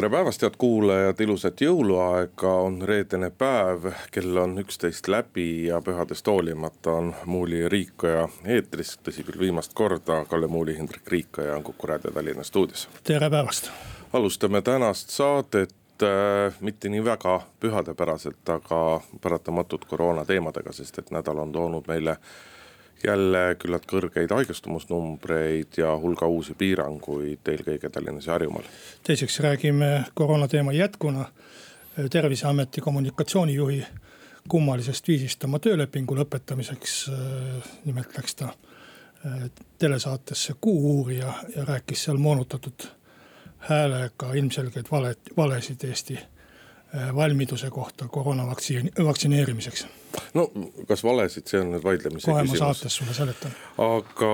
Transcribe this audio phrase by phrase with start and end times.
[0.00, 6.26] tere päevast, head kuulajad, ilusat jõuluaega, on reedene päev, kell on üksteist läbi ja pühadest
[6.26, 8.94] hoolimata on Muuli ja Riikoja eetris.
[9.04, 12.88] tõsi küll, viimast korda, Kalle Muuli, Hendrik Riikoja on Kuku raadio Tallinna stuudios.
[13.04, 13.68] tere päevast.
[14.12, 21.44] alustame tänast saadet äh, mitte nii väga pühadepäraselt, aga paratamatult koroona teemadega, sest et nädal
[21.44, 22.16] on toonud meile
[23.04, 28.64] jälle küllalt kõrgeid haigestumusnumbreid ja hulga uusi piiranguid eelkõige Tallinnas ja Harjumaal.
[29.02, 31.24] teiseks räägime koroona teema jätkuna
[32.10, 33.84] terviseameti kommunikatsioonijuhi
[34.48, 37.10] kummalisest viisist oma töölepingu lõpetamiseks.
[37.84, 38.44] nimelt läks ta
[39.26, 42.88] äh, telesaatesse Kuu-uurija ja rääkis seal moonutatud
[43.58, 46.39] häälega ilmselgeid valet, valesid Eesti Äh,
[47.14, 49.86] valmiduse kohta koroona vaktsiini, vaktsineerimiseks.
[50.34, 50.50] no
[50.88, 52.58] kas valesid, see on nüüd vaidlemise kohe küsimus.
[52.58, 53.52] ma saates sulle seletan.
[53.78, 54.32] aga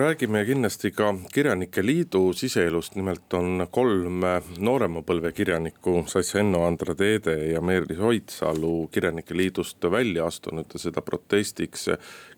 [0.00, 4.26] räägime kindlasti ka Kirjanike Liidu siseelust, nimelt on kolm
[4.58, 10.78] noorema põlve kirjanikku, Sass Enno, Andra Teede ja Meelis Oidsalu Kirjanike Liidust välja astunud ja
[10.78, 11.88] seda protestiks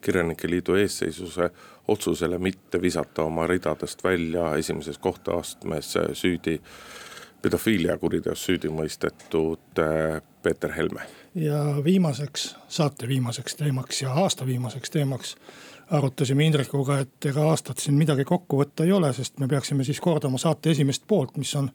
[0.00, 1.50] Kirjanike Liidu eesseisuse
[1.88, 6.60] otsusele mitte visata oma ridadest välja esimeses kohtuastmes süüdi
[7.46, 11.06] pedofiiliakuriteos süüdi mõistetud äh, Peeter Helme.
[11.34, 15.36] ja viimaseks, saate viimaseks teemaks ja aasta viimaseks teemaks
[15.90, 20.00] arutasime Indrekuga, et ega aastat siin midagi kokku võtta ei ole, sest me peaksime siis
[20.02, 21.70] kordama saate esimest poolt, mis on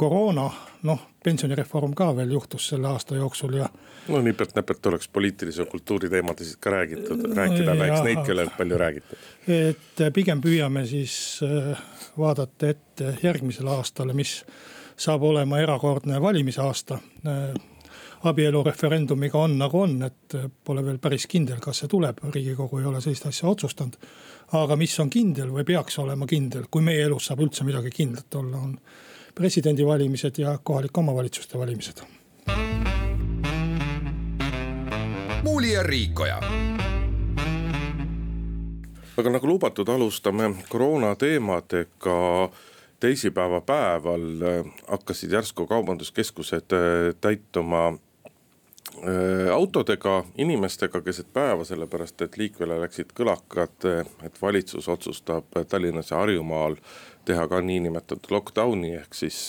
[0.00, 0.46] koroona,
[0.88, 3.68] noh, pensionireform ka veel juhtus selle aasta jooksul ja.
[4.08, 9.26] no nipet-näpet oleks poliitilise kultuuri teemadest ka räägitud, rääkida läheks neid, kellel palju räägitud.
[9.48, 11.14] et pigem püüame siis
[11.44, 11.80] äh,
[12.18, 14.38] vaadata ette järgmisele aastale, mis
[15.00, 16.98] saab olema erakordne valimisaasta.
[18.24, 23.00] abielureferendumiga on nagu on, et pole veel päris kindel, kas see tuleb, riigikogu ei ole
[23.00, 23.96] sellist asja otsustanud.
[24.52, 28.34] aga mis on kindel või peaks olema kindel, kui meie elus saab üldse midagi kindlat
[28.34, 28.78] olla, on
[29.34, 32.02] presidendivalimised ja kohalike omavalitsuste valimised.
[35.42, 36.40] muuli ja Riikoja
[39.16, 42.50] aga nagu lubatud, alustame koroona teemadega
[43.00, 52.36] teisipäeva päeval äh, hakkasid järsku kaubanduskeskused äh, täituma äh, autodega, inimestega keset päeva, sellepärast et
[52.36, 53.88] liikvele läksid kõlakad,
[54.24, 56.76] et valitsus otsustab Tallinnas ja Harjumaal
[57.24, 59.40] teha ka niinimetatud lockdown'i ehk siis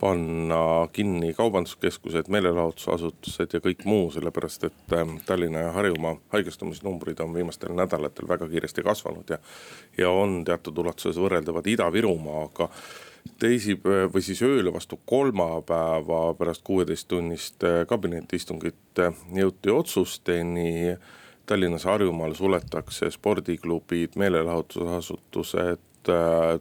[0.00, 4.94] panna kinni kaubanduskeskused, meelelahutusasutused ja kõik muu, sellepärast et
[5.26, 9.38] Tallinna ja Harjumaa haigestumisnumbrid on viimastel nädalatel väga kiiresti kasvanud ja.
[9.98, 12.68] ja on teatud ulatuses võrreldavad Ida-Virumaaga.
[13.38, 20.96] teisipäev või siis ööle vastu kolmapäeva pärast kuueteisttunnist kabinetiistungit jõuti otsusteni.
[21.46, 25.95] Tallinnas, Harjumaal suletakse spordiklubid, meelelahutusasutused Äh,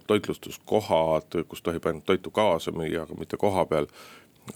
[0.07, 3.89] toitlustuskohad, kus tohib ainult toitu kaasa müüa, aga mitte koha peal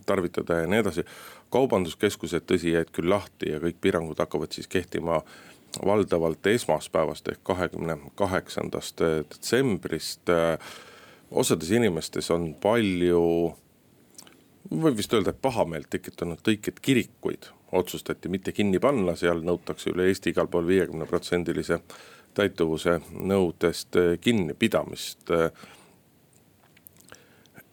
[0.05, 1.05] tarvitada ja nii edasi.
[1.49, 5.21] kaubanduskeskused, tõsi, jäid küll lahti ja kõik piirangud hakkavad siis kehtima
[5.85, 10.29] valdavalt esmaspäevast ehk kahekümne kaheksandast detsembrist.
[11.31, 13.55] osades inimestes on palju,
[14.71, 20.07] võib vist öelda, pahameelt tekitanud kõik, et kirikuid otsustati mitte kinni panna, seal nõutakse üle
[20.09, 21.79] Eesti igal pool viiekümne protsendilise
[22.39, 25.31] täituvuse nõudest eh, kinnipidamist.
[25.35, 25.49] Eh,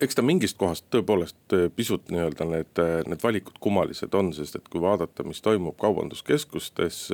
[0.03, 4.69] eks ta mingist kohast tõepoolest eh, pisut nii-öelda need, need valikud kummalised on, sest et
[4.73, 7.07] kui vaadata, mis toimub kaubanduskeskustes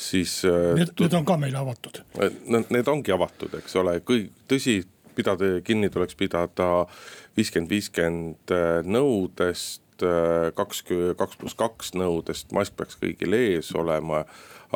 [0.00, 0.38] siis.
[0.46, 2.02] Need, need on ka meil avatud.
[2.48, 4.80] Need ongi avatud, eks ole, kõik, tõsi,
[5.16, 6.70] pidada, kinni tuleks pidada
[7.36, 8.54] viiskümmend, viiskümmend
[8.88, 9.82] nõudest
[10.56, 10.84] kaks,
[11.18, 14.22] kaks pluss kaks nõudest, mask peaks kõigil ees olema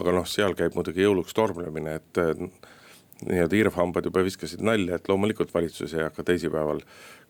[0.00, 2.22] aga noh, seal käib muidugi jõuluks tormlemine, et
[3.24, 6.80] nii-öelda irvhambad juba viskasid nalja, et loomulikult valitsus ei hakka teisipäeval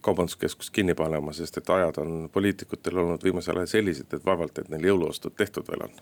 [0.04, 4.68] kaubanduskeskust kinni panema, sest et ajad on poliitikutel olnud viimasel ajal sellised, et vaevalt, et
[4.72, 5.96] neil jõuluostud tehtud veel on.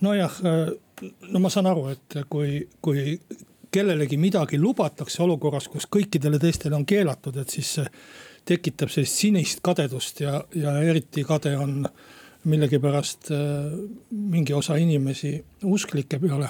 [0.00, 0.40] nojah,
[1.32, 3.18] no ma saan aru, et kui, kui
[3.70, 7.88] kellelegi midagi lubatakse olukorras, kus kõikidele teistele on keelatud, et siis see
[8.48, 12.06] tekitab sellist sinist kadedust ja, ja eriti kade on äh,
[12.44, 13.38] millegipärast äh,
[14.10, 16.48] mingi osa inimesi usklike peale.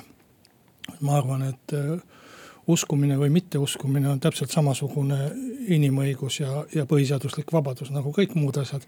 [1.00, 2.00] ma arvan, et äh,
[2.66, 5.18] uskumine või mitteuskumine on täpselt samasugune
[5.68, 8.86] inimõigus ja, ja põhiseaduslik vabadus nagu kõik muud asjad.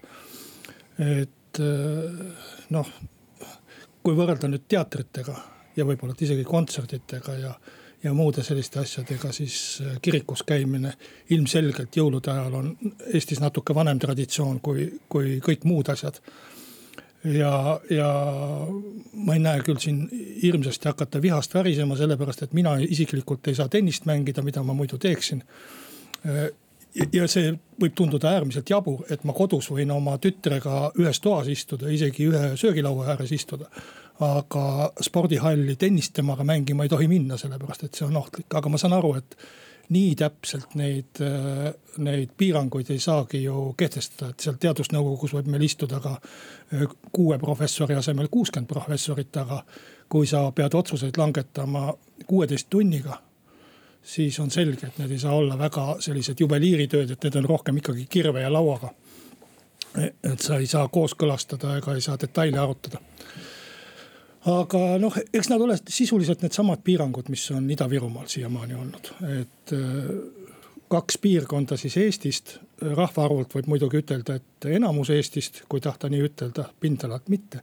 [0.97, 2.93] et äh, noh,
[4.03, 5.37] kui võrrelda nüüd teatritega
[5.75, 7.53] ja võib-olla isegi kontsertidega ja,
[8.03, 10.93] ja muude selliste asjadega, siis kirikus käimine
[11.29, 12.71] ilmselgelt jõulude ajal on
[13.13, 16.21] Eestis natuke vanem traditsioon kui, kui kõik muud asjad.
[17.23, 18.09] Ja, ja
[19.13, 20.05] ma ei näe küll siin
[20.41, 24.97] hirmsasti hakata vihast värisema, sellepärast et mina isiklikult ei saa tennist mängida, mida ma muidu
[25.01, 25.43] teeksin.
[27.13, 31.89] Ja see võib tunduda äärmiselt jabur, et ma kodus võin oma tütrega ühes toas istuda,
[31.89, 33.69] isegi ühe söögilaua ääres istuda.
[34.21, 38.77] Aga spordihalli tennist temaga mängima ei tohi minna, sellepärast et see on ohtlik, aga ma
[38.81, 39.37] saan aru, et
[39.89, 41.19] nii täpselt neid,
[41.97, 47.39] neid piiranguid ei saagi ju kehtestada, et seal teadusnõukogus võib meil istuda ka eh, kuue
[47.39, 49.63] professori asemel kuuskümmend professorit, aga
[50.11, 51.91] kui sa pead otsuseid langetama
[52.27, 53.19] kuueteist tunniga
[54.03, 57.77] siis on selge, et need ei saa olla väga sellised juveliiritööd, et need on rohkem
[57.77, 58.89] ikkagi kirve ja lauaga.
[60.23, 63.01] et sa ei saa kooskõlastada ega ei saa detaile arutada
[64.49, 69.11] aga noh, eks nad ole sisuliselt needsamad piirangud, mis on Ida-Virumaal siiamaani olnud,
[69.41, 70.13] et äh,
[70.91, 72.57] kaks piirkonda siis Eestist.
[72.81, 77.61] rahvaarvult võib muidugi ütelda, et enamus Eestist, kui tahta nii ütelda, pindalalt mitte.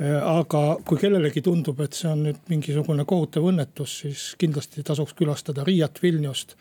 [0.00, 5.12] Äh, aga kui kellelegi tundub, et see on nüüd mingisugune kohutav õnnetus, siis kindlasti tasuks
[5.18, 6.56] külastada Riiat, Vilniust.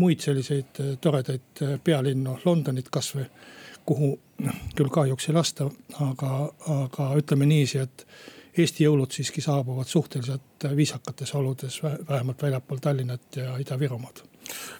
[0.00, 3.26] muid selliseid äh, toredaid pealinnu, Londonit kasvõi,
[3.84, 5.68] kuhu noh, küll kahjuks ei lasta,
[6.00, 6.48] aga,
[6.80, 8.06] aga ütleme niiviisi, et
[8.58, 14.24] Eesti jõulud siiski saabuvad suhteliselt viisakates oludes, vähemalt väljapool Tallinnat ja Ida-Virumaad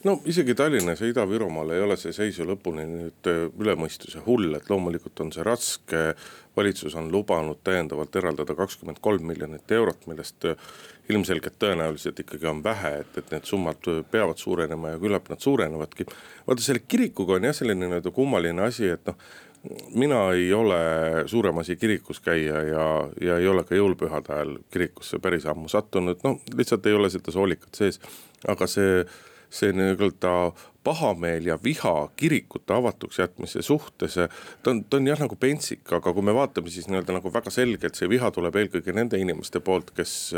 [0.04, 4.22] no isegi Tallinnas ja Ida-Virumaal ei ole see seis ju lõpuni nüüd äh, üle mõistuse
[4.26, 6.14] hull, et loomulikult on see raske.
[6.56, 10.56] valitsus on lubanud täiendavalt eraldada kakskümmend kolm miljonit eurot, millest äh,
[11.08, 15.40] ilmselgelt tõenäoliselt ikkagi on vähe, et, et need summad äh, peavad suurenema ja küllap nad
[15.40, 16.08] suurenevadki.
[16.48, 19.20] vaata selle kirikuga on jah selline nii-öelda kummaline asi, et noh
[19.94, 20.78] mina ei ole
[21.26, 26.22] suurem asi kirikus käia ja, ja ei ole ka jõulupühade ajal kirikusse päris ammu sattunud,
[26.24, 28.00] no lihtsalt ei ole seda soolikat sees.
[28.48, 29.04] aga see,
[29.52, 30.32] see nii-öelda
[30.84, 34.16] pahameel ja viha kirikute avatuks jätmise suhtes,
[34.62, 37.52] ta on, ta on jah nagu pentsik, aga kui me vaatame, siis nii-öelda nagu väga
[37.52, 40.32] selgelt see viha tuleb eelkõige nende inimeste poolt, kes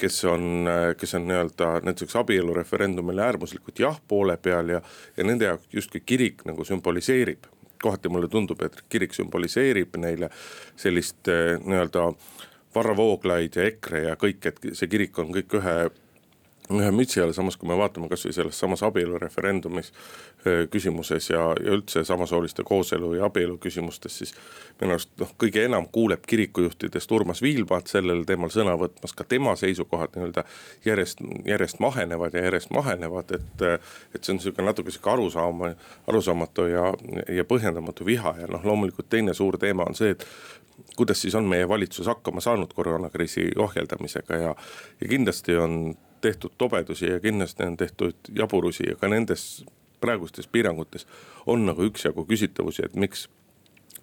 [0.00, 0.66] kes on,
[0.98, 4.80] kes on nii-öelda näiteks abielureferendumile äärmuslikult jah poole peal ja,
[5.16, 7.46] ja nende jaoks justkui kirik nagu sümboliseerib
[7.82, 10.30] kohati mulle tundub, et kirik sümboliseerib neile
[10.76, 12.08] sellist eh, nii-öelda
[12.74, 15.76] Varro Vooglaid ja EKRE ja kõik, et see kirik on kõik ühe
[16.72, 19.90] ühe mütsi all, samas kui me vaatame kasvõi selles samas abielureferendumis
[20.72, 24.32] küsimuses ja, ja üldse samasooliste kooselu ja abielu küsimustes, siis.
[24.80, 29.56] minu arust noh, kõige enam kuuleb kirikujuhtidest Urmas Viilmaad sellel teemal sõna võtmas, ka tema
[29.60, 30.44] seisukohad nii-öelda
[30.84, 33.66] järjest, järjest mahenevad ja järjest mahenevad, et.
[34.14, 35.74] et see on sihuke natuke sihuke arusaama,
[36.08, 36.88] arusaamatu ja,
[37.28, 40.26] ja põhjendamatu viha ja noh, loomulikult teine suur teema on see, et
[40.96, 44.54] kuidas siis on meie valitsus hakkama saanud koroonakriisi ohjeldamisega ja,
[45.00, 45.94] ja kindlasti on
[46.24, 49.64] tehtud tobedusi ja kindlasti on tehtud jaburusi ja ka nendes
[50.00, 51.06] praegustes piirangutes
[51.46, 53.28] on nagu üksjagu küsitavusi, et miks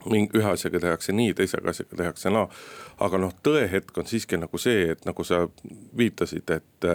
[0.10, 2.48] mingi ühe asjaga tehakse nii, teise asjaga tehakse naa.
[3.02, 5.44] aga noh, tõehetk on siiski nagu see, et nagu sa
[5.98, 6.90] viitasid, et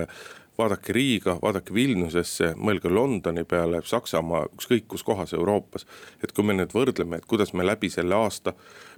[0.58, 5.86] vaadake Riiga, vaadake Vilniusesse, mõelge Londoni peale, Saksamaa, ükskõik kus kohas Euroopas.
[6.24, 8.54] et kui me nüüd võrdleme, et kuidas me läbi selle aasta,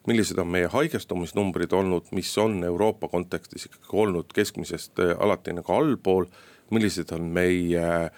[0.06, 5.72] millised on meie haigestumisnumbrid olnud, mis on Euroopa kontekstis ikkagi olnud keskmisest äh, alati nagu
[5.72, 6.26] allpool.
[6.70, 8.10] millised on meie äh,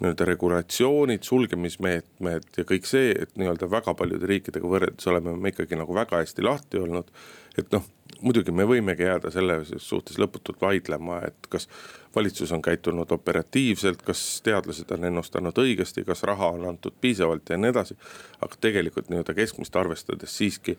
[0.00, 5.78] nii-öelda regulatsioonid, sulgemismeetmed ja kõik see, et nii-öelda väga paljude riikidega võrreldes oleme me ikkagi
[5.78, 7.12] nagu väga hästi lahti olnud.
[7.56, 7.84] et noh,
[8.20, 11.68] muidugi me võimegi jääda selle suhtes lõputult vaidlema, et kas
[12.16, 17.58] valitsus on käitunud operatiivselt, kas teadlased on ennustanud õigesti, kas raha on antud piisavalt ja
[17.60, 17.96] nii edasi.
[18.40, 20.78] aga tegelikult nii-öelda keskmist arvestades siiski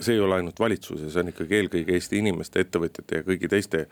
[0.00, 3.86] see ei ole ainult valitsuse, see on ikkagi eelkõige Eesti inimeste, ettevõtjate ja kõigi teiste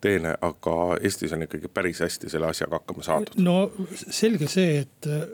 [0.00, 3.36] teene, aga Eestis on ikkagi päris hästi selle asjaga hakkama saadud.
[3.42, 3.58] no
[4.06, 5.26] selge see, et äh,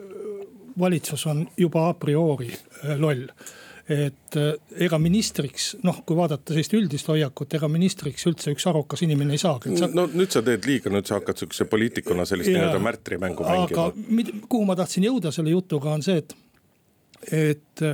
[0.79, 3.27] valitsus on juba a priori äh, loll
[3.87, 4.49] et äh,
[4.83, 9.41] ega ministriks, noh, kui vaadata sellist üldist hoiakut, ega ministriks üldse üks arukas inimene ei
[9.41, 9.77] saagi.
[9.79, 9.87] Sa...
[9.87, 13.87] no nüüd sa teed liiga, nüüd sa hakkad sihukese poliitikuna sellist nii-öelda märtrimängu mängima.
[13.87, 16.35] aga kuhu ma tahtsin jõuda selle jutuga on see, et,
[17.31, 17.85] et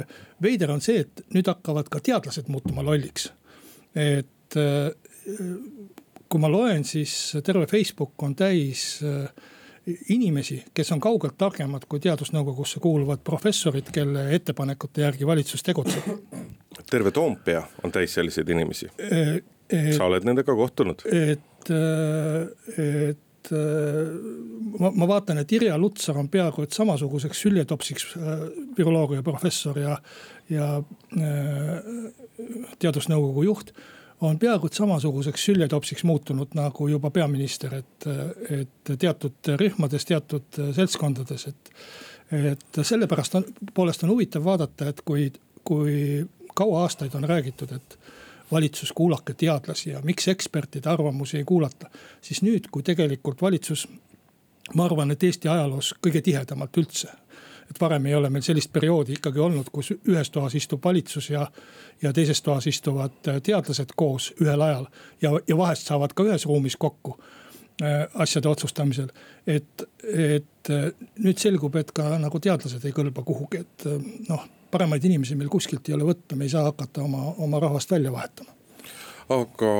[0.44, 3.32] veider on see, et nüüd hakkavad ka teadlased muutuma lolliks.
[3.96, 4.92] et äh,
[6.30, 9.28] kui ma loen, siis terve Facebook on täis äh,
[10.10, 16.08] inimesi, kes on kaugelt targemad kui teadusnõukogusse kuuluvad professorid, kelle ettepanekute järgi valitsus tegutseb.
[16.90, 18.88] terve Toompea on täis selliseid inimesi.
[19.98, 21.04] sa oled nendega kohtunud?
[21.12, 21.70] et,
[22.78, 23.52] et
[24.80, 28.08] ma, ma vaatan, et Irja Lutsar on peaaegu et samasuguseks süljetopsiks
[28.78, 29.98] viroloogia professor ja,
[30.50, 30.84] ja
[32.80, 33.74] teadusnõukogu juht
[34.24, 38.08] on peaaegu et samasuguseks süljetopsiks muutunud nagu juba peaminister, et,
[38.50, 41.74] et teatud rühmades, teatud seltskondades, et.
[42.32, 45.28] et sellepärast on, poolest on huvitav vaadata, et kui,
[45.64, 46.24] kui
[46.56, 47.98] kaua aastaid on räägitud, et
[48.52, 51.90] valitsus, kuulake teadlasi ja miks ekspertide arvamusi ei kuulata.
[52.22, 53.88] siis nüüd, kui tegelikult valitsus,
[54.76, 57.12] ma arvan, et Eesti ajaloos kõige tihedamalt üldse
[57.70, 61.46] et varem ei ole meil sellist perioodi ikkagi olnud, kus ühes toas istub valitsus ja,
[62.02, 64.88] ja teises toas istuvad äh, teadlased koos ühel ajal
[65.22, 67.16] ja, ja vahest saavad ka ühes ruumis kokku
[67.82, 69.08] äh, asjade otsustamisel.
[69.48, 70.90] et, et äh,
[71.20, 73.88] nüüd selgub, et ka nagu teadlased ei kõlba kuhugi, et
[74.30, 77.92] noh, paremaid inimesi meil kuskilt ei ole võtta, me ei saa hakata oma, oma rahvast
[77.92, 78.54] välja vahetama.
[79.30, 79.74] aga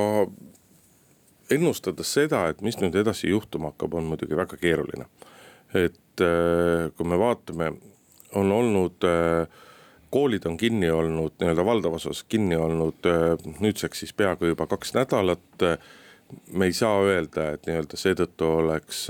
[1.52, 5.10] ennustades seda, et mis nüüd edasi juhtuma hakkab, on muidugi väga keeruline
[5.74, 7.72] et kui me vaatame,
[8.36, 9.48] on olnud äh,
[10.14, 14.94] koolid on kinni olnud, nii-öelda valdavas osas kinni olnud äh, nüüdseks siis peaaegu juba kaks
[14.94, 15.68] nädalat.
[16.54, 19.08] me ei saa öelda, et nii-öelda seetõttu oleks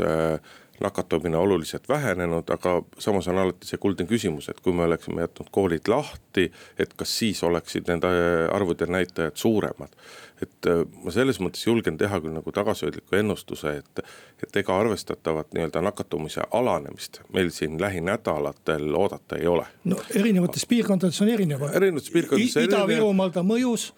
[0.84, 5.52] nakatumine oluliselt vähenenud, aga samas on alati see kuldne küsimus, et kui me oleksime jätnud
[5.54, 8.12] koolid lahti, et kas siis oleksid nende
[8.52, 9.96] arvud ja näitajad suuremad
[10.44, 14.04] et äh, ma selles mõttes julgen teha küll nagu tagasihoidliku ennustuse, et,
[14.44, 19.68] et ega arvestatavat nii-öelda nakatumise alanemist meil siin lähinädalatel oodata ei ole.
[19.84, 21.68] no erinevates piirkondades on erinev.
[21.72, 22.58] erinevates piirkondades.
[22.68, 23.92] Ida-Virumaal ta mõjus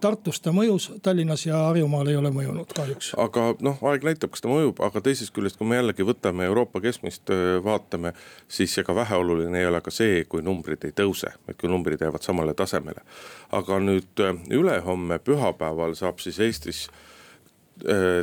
[0.00, 3.12] Tartus ta mõjus, Tallinnas ja Harjumaal ei ole mõjunud kahjuks.
[3.18, 6.80] aga noh, aeg näitab, kas ta mõjub, aga teisest küljest, kui me jällegi võtame Euroopa
[6.84, 8.12] keskmist, äh, vaatame.
[8.48, 12.22] siis ega väheoluline ei ole ka see, kui numbrid ei tõuse, et kui numbrid jäävad
[12.22, 13.02] samale tasemele.
[13.50, 16.88] aga nüüd äh, ülehomme pühapäeval saab siis Eestis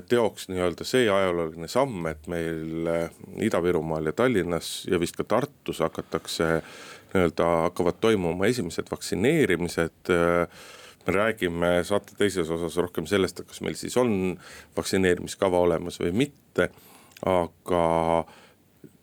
[0.07, 2.87] teoks nii-öelda see ajalooline samm, et meil
[3.43, 6.61] Ida-Virumaal ja Tallinnas ja vist ka Tartus hakatakse
[7.13, 10.78] nii-öelda hakkavad toimuma esimesed vaktsineerimised me
[11.13, 14.37] räägime saate teises osas rohkem sellest, et kas meil siis on
[14.77, 16.69] vaktsineerimiskava olemas või mitte.
[17.25, 17.83] aga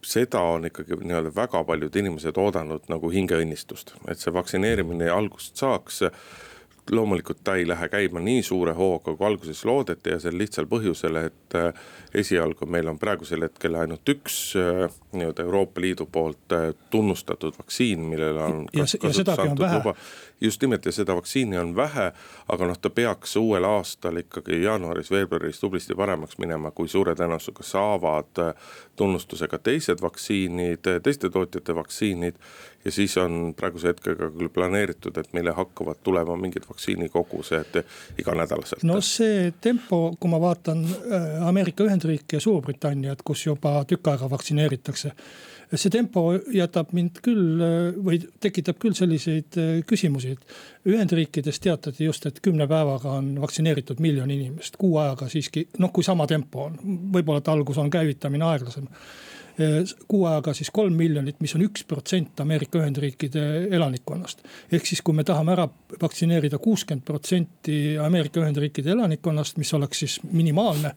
[0.07, 6.03] seda on ikkagi nii-öelda väga paljud inimesed oodanud nagu hingeõnnistust, et see vaktsineerimine algust saaks
[6.91, 11.19] loomulikult ta ei lähe käima nii suure hooga, kui alguses loodeti ja sel lihtsal põhjusel,
[11.27, 14.85] et äh, esialgu meil on praegusel hetkel ainult üks äh,
[15.17, 18.65] nii-öelda Euroopa Liidu poolt äh, tunnustatud vaktsiin, millele on.
[18.73, 19.95] ja, ja sedagi on vähe.
[20.41, 22.13] Just nimelt ja seda vaktsiini on vähe,
[22.49, 28.43] aga noh, ta peaks uuel aastal ikkagi jaanuaris-veebruaris tublisti paremaks minema, kui suure tõenäosusega saavad
[28.97, 32.41] tunnustusega teised vaktsiinid, teiste tootjate vaktsiinid
[32.85, 37.81] ja siis on praeguse hetkega küll planeeritud, et meile hakkavad tulema mingid vaktsiinikogused
[38.19, 38.85] iganädalaselt.
[38.85, 44.31] no see tempo, kui ma vaatan äh, Ameerika Ühendriike ja Suurbritanniat, kus juba tükk aega
[44.31, 45.13] vaktsineeritakse
[45.75, 52.07] see tempo jätab mind küll äh, või tekitab küll selliseid äh, küsimusi, et Ühendriikides teatati
[52.07, 56.69] just, et kümne päevaga on vaktsineeritud miljon inimest, kuu ajaga siiski noh, kui sama tempo
[56.69, 56.79] on,
[57.15, 58.87] võib-olla et algus on käivitamine aeglasem
[60.09, 63.45] kuu ajaga siis kolm miljonit, mis on üks protsent Ameerika Ühendriikide
[63.77, 64.43] elanikkonnast.
[64.73, 65.69] ehk siis, kui me tahame ära
[66.03, 70.93] vaktsineerida kuuskümmend protsenti Ameerika Ühendriikide elanikkonnast, mis oleks siis minimaalne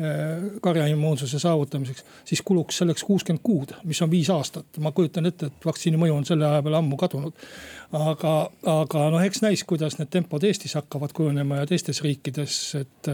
[0.00, 4.66] Äh, karjaimmuunsuse saavutamiseks, siis kuluks selleks kuuskümmend kuud, mis on viis aastat.
[4.82, 7.44] ma kujutan ette, et vaktsiini mõju on selle aja peale ammu kadunud.
[7.92, 8.32] aga,
[8.72, 13.12] aga noh, eks näis, kuidas need tempod Eestis hakkavad kujunema ja teistes riikides, et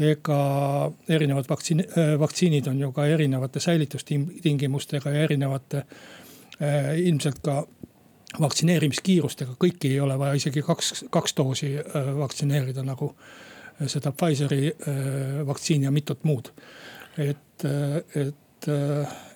[0.00, 0.38] ega
[1.08, 1.84] erinevad vaktsiin,
[2.18, 7.62] vaktsiinid on ju ka erinevate säilitustingimustega ja erinevate äh, ilmselt ka
[8.40, 11.72] vaktsineerimiskiirustega, kõiki ei ole vaja isegi kaks, kaks doosi
[12.18, 13.14] vaktsineerida nagu
[13.90, 14.70] seda Pfizeri
[15.46, 16.52] vaktsiini ja mitut muud.
[17.18, 17.64] et,
[18.14, 18.68] et,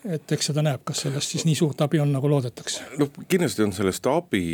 [0.04, 2.84] et eks seda näeb, kas sellest siis nii suurt abi on, nagu loodetakse.
[3.00, 4.44] no kindlasti on sellest abi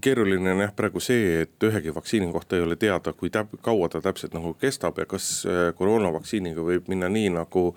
[0.00, 3.88] keeruline on jah praegu see, et ühegi vaktsiini kohta ei ole teada, kui täp-, kaua
[3.92, 5.32] ta täpselt nagu kestab ja kas
[5.78, 7.72] koroonavaktsiiniga võib minna nii nagu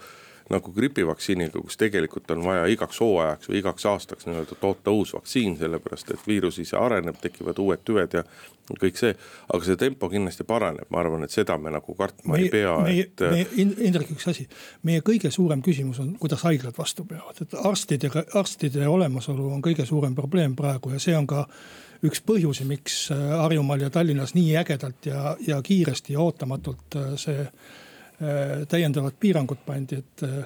[0.50, 5.56] nagu gripivaktsiiniga, kus tegelikult on vaja igaks hooajaks või igaks aastaks nii-öelda toota uus vaktsiin,
[5.58, 8.22] sellepärast et viirus ise areneb, tekivad uued tüved ja
[8.70, 9.16] kõik see.
[9.54, 12.76] aga see tempo kindlasti paraneb, ma arvan, et seda me nagu kartma meie, ei pea,
[12.94, 13.24] et.
[13.32, 13.48] meie,
[13.88, 14.46] Indrek, üks asi,
[14.86, 19.86] meie kõige suurem küsimus on, kuidas haiglad vastu peavad, et arstidega, arstide olemasolu on kõige
[19.86, 21.48] suurem probleem praegu ja see on ka
[22.06, 27.85] üks põhjusi, miks Harjumaal ja Tallinnas nii ägedalt ja, ja kiiresti ja ootamatult see Äh,
[28.72, 30.46] täiendavad piirangud pandi, et äh,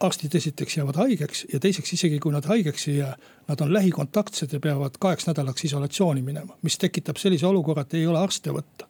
[0.00, 3.14] arstid esiteks jäävad haigeks ja teiseks isegi kui nad haigeks ei jää,
[3.48, 8.06] nad on lähikontaktsed ja peavad kaheks nädalaks isolatsiooni minema, mis tekitab sellise olukorra, et ei
[8.06, 8.88] ole arste võtta.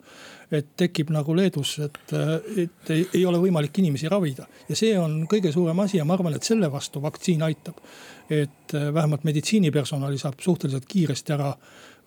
[0.53, 2.13] et tekib nagu Leedus, et,
[2.57, 6.15] et ei, ei ole võimalik inimesi ravida ja see on kõige suurem asi ja ma
[6.15, 7.81] arvan, et selle vastu vaktsiin aitab.
[8.31, 11.55] et äh, vähemalt meditsiinipersonali saab suhteliselt kiiresti ära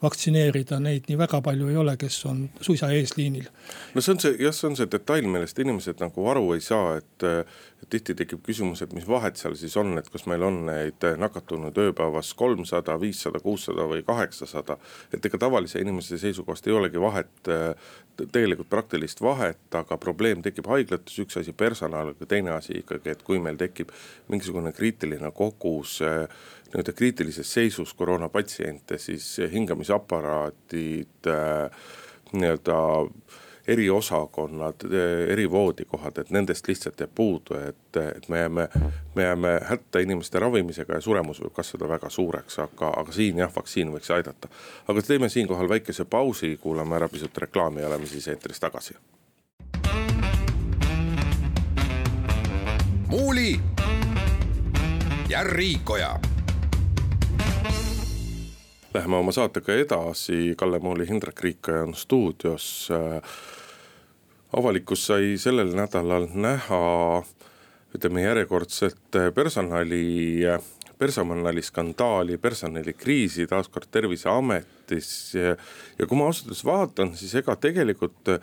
[0.01, 3.47] vaktsineerida, neid nii väga palju ei ole, kes on suisa eesliinil.
[3.95, 6.97] no see on see, jah, see on see detail, millest inimesed nagu aru ei saa,
[7.01, 7.27] et,
[7.89, 11.77] tihti tekib küsimus, et mis vahet seal siis on, et kas meil on neid nakatunud
[11.77, 14.77] ööpäevas kolmsada, viissada, kuussada või kaheksasada.
[15.13, 17.31] et ega tavalise inimese seisukohast ei olegi vahet,
[18.17, 23.23] tegelikult praktilist vahet, aga probleem tekib haiglates, üks asi personal, aga teine asi ikkagi, et
[23.23, 23.93] kui meil tekib
[24.29, 25.99] mingisugune kriitiline kogus
[26.73, 31.71] nii-öelda kriitilises seisus koroonapatsiente, siis hingamisaparaadid äh,
[32.33, 32.77] nii-öelda
[33.67, 34.75] eriosakonnad,
[35.27, 38.67] erivoodikohad, et nendest lihtsalt jääb puudu, et, et me jääme,
[39.15, 43.51] me jääme hätta inimeste ravimisega ja suremus võib kasvada väga suureks, aga, aga siin jah,
[43.55, 44.47] vaktsiin võiks aidata.
[44.87, 48.95] aga teeme siinkohal väikese pausi, kuulame ära pisut reklaami ja oleme siis eetris tagasi.
[53.07, 53.59] muuli
[55.29, 56.19] ja Riikoja
[58.97, 62.89] Läheme oma saatega edasi, Kalle Mooli, Hindrek Riikoja on stuudios.
[64.57, 66.79] avalikkus sai sellel nädalal näha
[67.93, 70.41] ütleme järjekordset personali,
[70.97, 75.35] personaliskandaali, personalikriisi taaskord terviseametis.
[75.99, 78.33] ja kui ma ausalt öeldes vaatan, siis ega tegelikult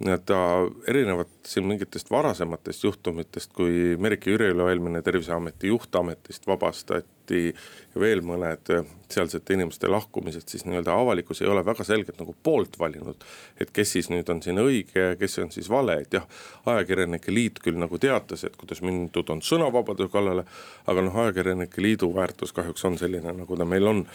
[0.00, 0.40] nii-öelda
[0.88, 7.52] erinevalt siin mingitest varasematest juhtumitest, kui Merike Jüriloo eelmine terviseameti juht ametist vabastati Anti
[7.94, 8.70] ja veel mõned
[9.08, 13.24] sealsete inimeste lahkumised, siis nii-öelda avalikkus ei ole väga selgelt nagu poolt valinud.
[13.60, 16.24] et kes siis nüüd on siin õige ja kes on siis vale, et jah,
[16.66, 20.44] ajakirjanike liit küll nagu teatas, et kuidas mindud on sõnavabaduse kallale.
[20.86, 24.06] aga noh, ajakirjanike liidu väärtus kahjuks on selline, nagu ta meil on.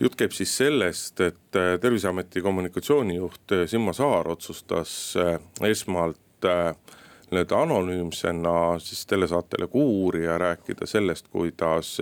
[0.00, 5.14] jutt käib siis sellest, et terviseameti kommunikatsioonijuht Simmo Saar otsustas
[5.60, 6.48] esmalt
[7.30, 11.98] nii-öelda anonüümsena siis telesaatele Kuuurija rääkida sellest, kuidas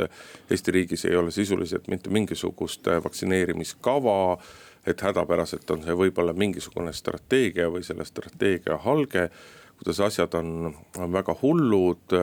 [0.50, 4.38] Eesti riigis ei ole sisuliselt mitte mingisugust vaktsineerimiskava.
[4.86, 9.28] et hädapäraselt on see võib-olla mingisugune strateegia või selle strateegia halge
[9.82, 12.14] kuidas asjad on, on väga hullud.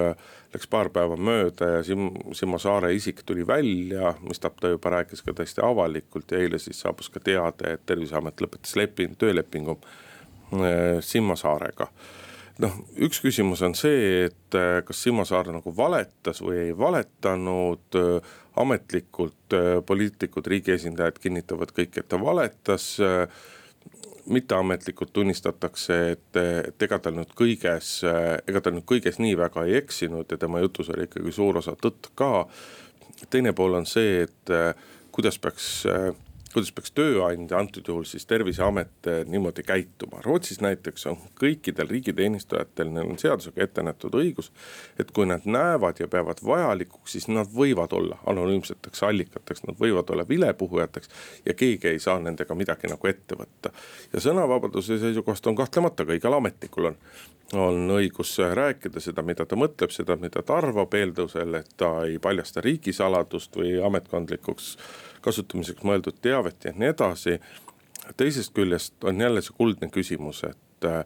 [0.53, 5.22] Läks paar päeva mööda ja Sim-, Simmo Saare isik tuli välja, mistap ta juba rääkis
[5.22, 10.98] ka täiesti avalikult ja eile siis saabus ka teade, et terviseamet lõpetas leping, töölepingu eh,
[11.05, 11.92] Simmo Saarega
[12.63, 17.87] noh, üks küsimus on see, et äh, kas Simo Saar nagu valetas või ei valetanud.
[18.00, 22.98] Äh, ametlikult äh, poliitikud, riigi esindajad kinnitavad kõik, et ta valetas.
[24.29, 28.03] mitteametlikult tunnistatakse, et, et ega tal nüüd kõiges,
[28.45, 31.74] ega ta nüüd kõiges nii väga ei eksinud ja tema jutus oli ikkagi suur osa
[31.74, 32.45] tõtt ka.
[33.29, 34.53] teine pool on see, et
[35.15, 35.87] kuidas peaks
[36.53, 40.22] kuidas peaks tööandja, antud juhul siis terviseamet eh, niimoodi käituma.
[40.25, 44.51] Rootsis näiteks on kõikidel riigiteenistujatel, neil on seadusega ette nähtud õigus.
[45.00, 50.09] et kui nad näevad ja peavad vajalikuks, siis nad võivad olla anonüümseteks allikateks, nad võivad
[50.09, 51.09] olla vilepuhujateks.
[51.46, 53.74] ja keegi ei saa nendega midagi nagu ette võtta.
[54.14, 56.98] ja sõnavabaduse seisukohast on kahtlemata kõigil ametnikul on
[57.53, 62.20] on õigus rääkida seda, mida ta mõtleb, seda, mida ta arvab, eeldusel, et ta ei
[62.22, 64.75] paljasta riigisaladust või ametkondlikuks
[65.22, 67.40] kasutamiseks mõeldud teavet ja nii edasi.
[68.18, 71.05] teisest küljest on jälle see kuldne küsimus, et äh,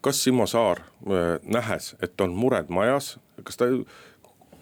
[0.00, 3.68] kas Simo Saar, äh, nähes, et on mured majas, kas ta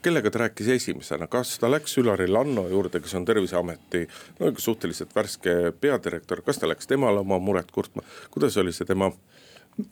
[0.02, 4.04] kellega ta rääkis esimesena, kas ta läks Üllar Lanno juurde, kes on terviseameti
[4.38, 9.10] no suhteliselt värske peadirektor, kas ta läks temale oma muret kurtma, kuidas oli see tema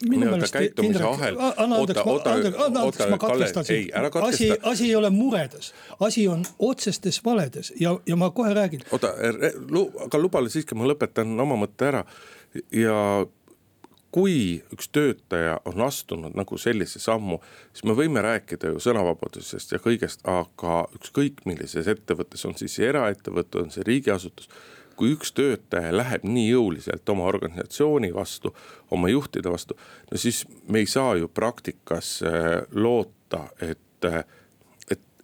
[0.09, 1.37] minu meelest käitumise ahel.
[1.57, 3.91] anna andeks, anna andeks, ma katkestan sind.
[4.23, 8.85] asi, asi ei ole muredes, asi on otsestes valedes ja, ja ma kohe räägin.
[8.91, 9.15] oota,
[10.07, 12.05] aga luba siiski, ma lõpetan oma mõtte ära
[12.73, 13.27] ja
[14.15, 17.41] kui üks töötaja on astunud nagu sellise sammu,
[17.75, 23.65] siis me võime rääkida ju sõnavabadusest ja kõigest, aga ükskõik millises ettevõttes, on siis eraettevõte,
[23.65, 24.49] on see riigiasutus
[24.97, 28.55] kui üks töötaja läheb nii jõuliselt oma organisatsiooni vastu,
[28.91, 29.77] oma juhtide vastu,
[30.11, 34.25] no siis me ei saa ju praktikas äh, loota, et äh,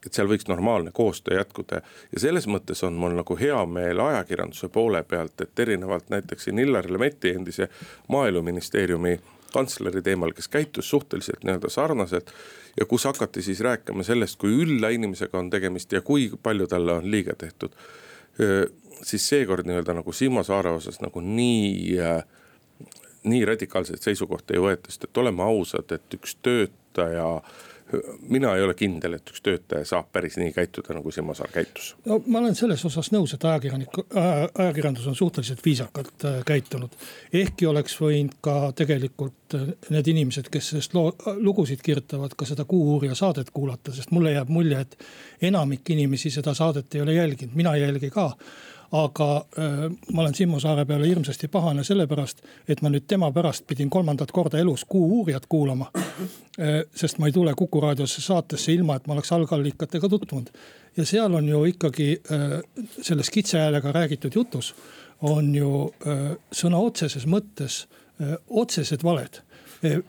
[0.06, 1.82] et seal võiks normaalne koostöö jätkuda.
[2.12, 6.58] ja selles mõttes on mul nagu hea meel ajakirjanduse poole pealt, et erinevalt näiteks siin
[6.58, 7.68] Illar Lemetti, endise
[8.08, 9.20] maaeluministeeriumi
[9.52, 12.32] kantsleri teemal, kes käitus suhteliselt nii-öelda sarnaselt.
[12.80, 16.92] ja kus hakati siis rääkima sellest, kui ülla inimesega on tegemist ja kui palju talle
[16.92, 17.74] on liiga tehtud
[19.02, 22.22] siis seekord nii-öelda nagu Simo Saare osas nagu nii äh,
[23.24, 27.26] nii radikaalseid seisukohti ei võeta, sest et oleme ausad, et üks töötaja
[28.28, 31.94] mina ei ole kindel, et üks töötaja saab päris nii käituda, nagu Simo Saar käitus.
[32.06, 36.94] no ma olen selles osas nõus, et ajakirjanik äh,, ajakirjandus on suhteliselt viisakalt äh, käitunud.
[37.42, 39.58] ehkki oleks võinud ka tegelikult
[39.90, 41.10] need inimesed, kes sellest loo,
[41.42, 44.98] lugusid kirjutavad, ka seda Kuuuurija saadet kuulata, sest mulle jääb mulje, et
[45.50, 48.30] enamik inimesi seda saadet ei ole jälginud, mina ei jälgi ka
[48.92, 53.66] aga äh, ma olen Simmo Saare peale hirmsasti pahane sellepärast, et ma nüüd tema pärast
[53.66, 56.82] pidin kolmandat korda elus Kuu-uurijat kuulama äh,.
[56.94, 60.50] sest ma ei tule Kuku raadiosse saatesse ilma, et ma oleks algallikatega tutvunud.
[60.96, 62.60] ja seal on ju ikkagi äh,
[63.02, 64.74] selles kitsa häälega räägitud jutus
[65.20, 67.86] on ju äh, sõna otseses mõttes
[68.20, 69.42] äh, otsesed valed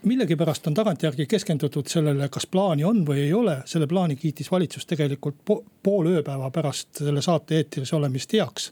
[0.03, 4.85] millegipärast on tagantjärgi keskendutud sellele, kas plaani on või ei ole, selle plaani kiitis valitsus
[4.85, 8.71] tegelikult po pool ööpäeva pärast selle saate eetris olemist heaks.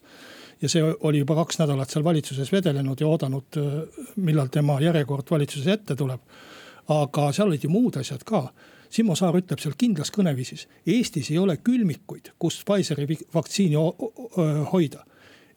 [0.61, 3.59] ja see oli juba kaks nädalat seal valitsuses vedelenud ja oodanud,
[4.15, 6.19] millal tema järjekord valitsuses ette tuleb.
[6.87, 8.49] aga seal olid ju muud asjad ka
[8.89, 13.77] Simmo Saar ütleb seal kindlas kõneviisis, Eestis ei ole külmikuid, kus Pfizeri vaktsiini
[14.71, 15.03] hoida.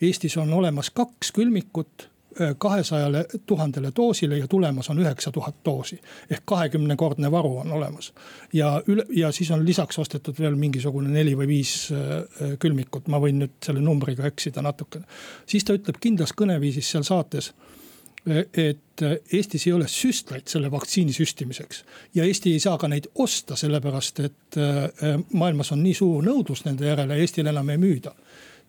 [0.02, 2.11] Eestis on olemas kaks külmikut
[2.58, 6.00] kahesajale tuhandele doosile ja tulemas on üheksa tuhat doosi.
[6.30, 8.12] ehk kahekümnekordne varu on olemas.
[8.52, 13.20] ja üle, ja siis on lisaks ostetud veel mingisugune neli või viis äh, külmikut, ma
[13.20, 15.04] võin nüüd selle numbriga eksida natukene.
[15.46, 17.72] siis ta ütleb kindlas kõneviisis seal saates äh,
[18.54, 21.84] et Eestis ei ole süstlaid selle vaktsiini süstimiseks.
[22.14, 26.64] ja Eesti ei saa ka neid osta, sellepärast et äh, maailmas on nii suur nõudlus
[26.64, 28.14] nende järele, Eestil enam ei müüda.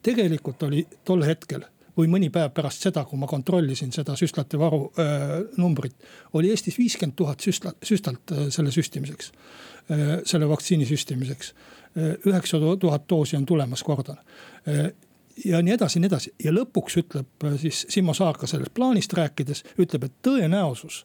[0.04, 1.64] tegelikult oli tol hetkel
[1.98, 5.96] või mõni päev pärast seda, kui ma kontrollisin seda süstlate varu äh, numbrit.
[6.34, 9.32] oli Eestis viiskümmend tuhat süstla, süstalt äh, selle süstimiseks
[9.92, 11.54] äh,, selle vaktsiini süstimiseks.
[11.98, 14.18] Äh, üheksa tuhat doosi on tulemas, kordan
[14.68, 14.92] äh,
[15.46, 19.14] ja nii edasi, nii edasi ja lõpuks ütleb äh, siis Simmo Saar ka sellest plaanist
[19.14, 21.04] rääkides, ütleb, et tõenäosus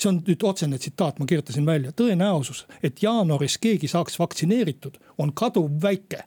[0.00, 5.32] see on nüüd otsene tsitaat, ma kirjutasin välja, tõenäosus, et jaanuaris keegi saaks vaktsineeritud, on
[5.36, 6.22] kaduvväike.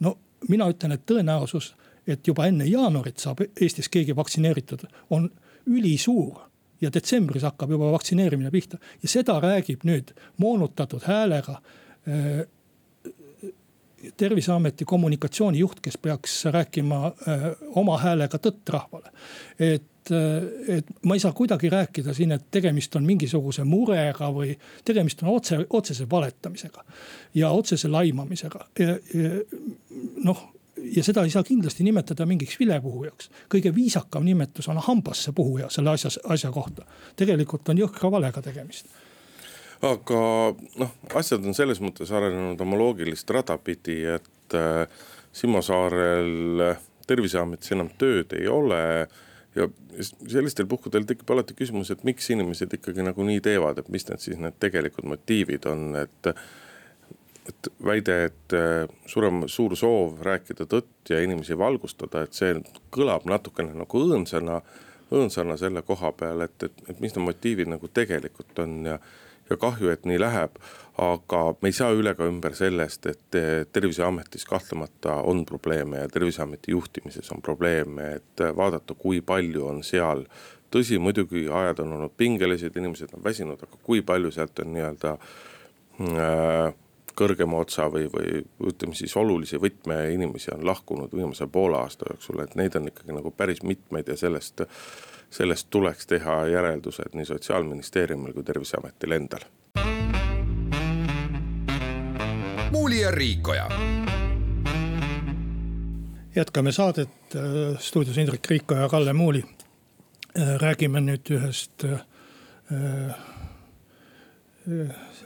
[0.00, 1.72] no mina ütlen, et tõenäosus
[2.06, 5.30] et juba enne jaanuarit saab Eestis keegi vaktsineeritud, on
[5.66, 6.40] ülisuur
[6.82, 10.10] ja detsembris hakkab juba vaktsineerimine pihta ja seda räägib nüüd
[10.42, 11.60] moonutatud häälega
[12.08, 12.42] äh,
[14.18, 17.46] terviseameti kommunikatsioonijuht, kes peaks rääkima äh,
[17.78, 19.12] oma häälega tõtt rahvale.
[19.58, 24.56] et, äh, et ma ei saa kuidagi rääkida siin, et tegemist on mingisuguse murega või
[24.84, 26.84] tegemist on otse, otsese valetamisega
[27.34, 28.66] ja otsese laimamisega.
[30.24, 33.30] noh ja seda ei saa kindlasti nimetada mingiks vilepuhujaks.
[33.54, 36.86] kõige viisakam nimetus on hambasse puhuja selle asja, asja kohta.
[37.16, 38.86] tegelikult on jõhkra valega tegemist
[39.82, 40.20] aga
[40.78, 44.86] noh, asjad on selles mõttes arenenud oma loogilist rada pidi, et äh,
[45.32, 46.60] Simo saarel
[47.08, 49.08] terviseametis enam tööd ei ole.
[49.56, 49.66] ja
[50.00, 54.22] sellistel puhkudel tekib alati küsimus, et miks inimesed ikkagi nagu nii teevad, et mis need
[54.22, 56.30] siis need tegelikud motiivid on, et
[57.48, 62.54] et väide, et äh, suurem, suur soov rääkida tõtt ja inimesi valgustada, et see
[62.94, 64.60] kõlab natukene nagu õõnsana,
[65.12, 68.98] õõnsana selle koha peal, et, et, et mis need motiivid nagu tegelikult on ja.
[69.50, 70.56] ja kahju, et nii läheb,
[71.02, 73.38] aga me ei saa üle ega ümber sellest, et
[73.74, 80.26] terviseametis kahtlemata on probleeme ja terviseameti juhtimises on probleeme, et vaadata, kui palju on seal
[80.72, 85.16] tõsi, muidugi ajad on olnud pingelised, inimesed on väsinud, aga kui palju sealt on nii-öelda
[85.16, 86.72] äh,
[87.18, 92.54] kõrgema otsa või, või ütleme siis olulisi võtmeinimesi on lahkunud viimase poole aasta jooksul, et
[92.58, 94.62] neid on ikkagi nagu päris mitmeid ja sellest.
[95.32, 99.46] sellest tuleks teha järeldused nii sotsiaalministeeriumil kui terviseametil endal.
[102.70, 103.68] muuli ja Riikoja.
[106.36, 107.42] jätkame saadet äh,
[107.78, 109.44] stuudios Indrek Riikoja ja Kalle Muuli.
[110.38, 112.00] Äh, räägime nüüd ühest äh,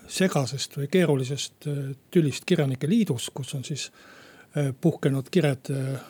[0.09, 1.79] segasest või keerulisest äh,
[2.11, 3.89] tülist Kirjanike Liidus, kus on siis
[4.57, 6.01] äh, puhkenud kired äh,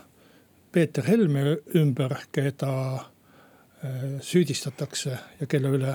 [0.73, 2.73] Peeter Helme ümber, keda
[4.21, 5.93] süüdistatakse ja kelle üle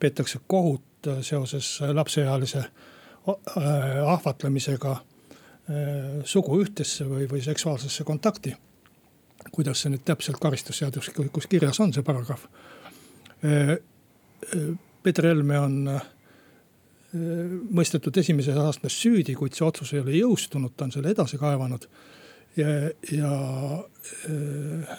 [0.00, 2.62] peetakse kohut seoses lapseealise
[4.06, 4.94] ahvatlemisega
[6.24, 8.54] suguühtesse või, või seksuaalsesse kontakti.
[9.52, 12.46] kuidas see nüüd täpselt karistusseadustikus kirjas on, see paragrahv.
[15.02, 16.00] Peeter Helme on
[17.14, 21.86] mõistetud esimeses astmes süüdi, kuid see otsus ei ole jõustunud, ta on selle edasi kaevanud.
[22.56, 22.68] ja,
[23.12, 23.32] ja
[24.30, 24.98] äh,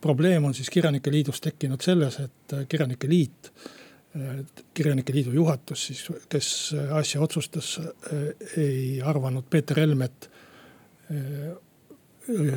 [0.00, 3.50] probleem on siis Kirjanike Liidus tekkinud selles, et Kirjanike Liit,
[4.74, 6.48] Kirjanike Liidu juhatus siis, kes
[6.96, 7.74] asja otsustas,
[8.56, 10.30] ei arvanud Peeter Helmet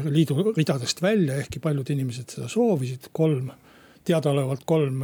[0.10, 3.52] liidu ridadest välja, ehkki paljud inimesed seda soovisid, kolm,
[4.08, 5.04] teadaolevalt kolm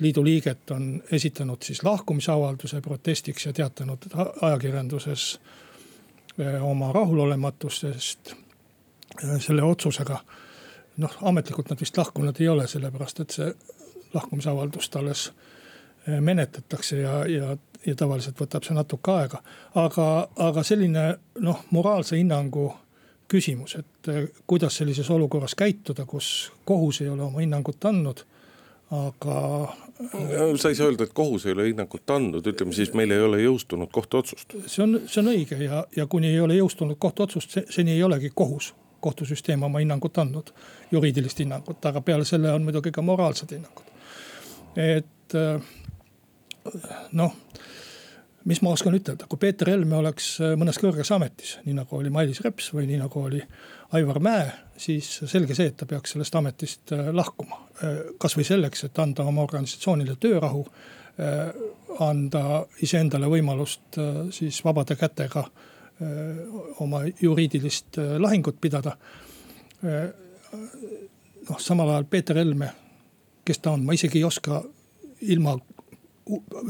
[0.00, 3.98] liidu liiget on esitanud siis lahkumisavalduse protestiks ja teatanud
[4.42, 5.40] ajakirjanduses
[6.38, 8.34] eh, oma rahulolematustest
[9.24, 10.18] eh, selle otsusega.
[10.96, 13.54] noh, ametlikult nad vist lahkunud ei ole, sellepärast et see
[14.14, 15.32] lahkumisavaldust alles
[16.08, 19.42] eh, menetletakse ja, ja, ja tavaliselt võtab see natuke aega.
[19.74, 22.72] aga, aga selline noh, moraalse hinnangu
[23.28, 24.10] küsimus, et
[24.46, 28.26] kuidas sellises olukorras käituda, kus kohus ei ole oma hinnangut andnud
[28.90, 29.68] aga.
[30.56, 33.42] Sa ei saa öelda, et kohus ei ole hinnangut andnud, ütleme siis meil ei ole
[33.42, 34.56] jõustunud kohtuotsust.
[34.66, 38.32] see on, see on õige ja, ja kuni ei ole jõustunud kohtuotsust, seni ei olegi
[38.34, 38.72] kohus,
[39.04, 40.50] kohtusüsteem oma hinnangut andnud,
[40.92, 43.92] juriidilist hinnangut, aga peale selle on muidugi ka moraalsed hinnangud.
[44.76, 45.38] et
[47.12, 47.36] noh
[48.44, 52.42] mis ma oskan ütelda, kui Peeter Helme oleks mõnes kõrges ametis, nii nagu oli Mailis
[52.44, 53.40] Reps või nii nagu oli
[53.94, 57.60] Aivar Mäe, siis selge see, et ta peaks sellest ametist äh, lahkuma.
[57.84, 60.64] Äh, kasvõi selleks, et anda oma organisatsioonile töörahu,
[61.22, 61.54] äh,
[62.02, 64.00] anda iseendale võimalust
[64.34, 65.44] siis vabade kätega
[66.82, 68.96] oma juriidilist lahingut pidada.
[69.84, 72.72] noh, samal ajal Peeter Helme,
[73.46, 74.58] kes ta on, ma isegi ei oska
[75.20, 75.54] ilma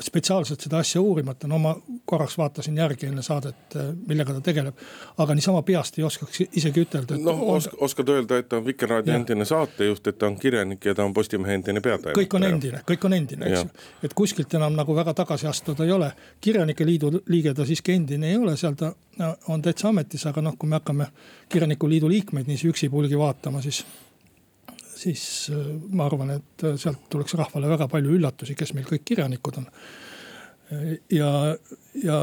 [0.01, 4.81] spetsiaalselt seda asja uurimata, no ma korraks vaatasin järgi enne saadet, millega ta tegeleb.
[5.19, 7.19] aga niisama peast ei oskaks isegi ütelda.
[7.19, 7.57] noh on...
[7.57, 11.05] Os, oskad öelda, et ta on Vikerraadio endine saatejuht, et ta on kirjanik ja ta
[11.05, 12.19] on Postimehe endine peatoimetaja.
[12.19, 13.85] kõik on endine, kõik on endine, eks ju.
[14.03, 16.13] et kuskilt enam nagu väga tagasi astuda ei ole.
[16.41, 18.95] kirjanike liidu liige ta siiski endine ei ole, seal ta
[19.49, 21.07] on täitsa ametis, aga noh, kui me hakkame
[21.49, 23.85] kirjaniku liidu liikmeid niiviisi üksipulgi vaatama, siis
[25.05, 29.07] siis äh, ma arvan, et äh, sealt tuleks rahvale väga palju üllatusi, kes meil kõik
[29.13, 29.71] kirjanikud on.
[31.13, 31.31] ja,
[32.03, 32.19] ja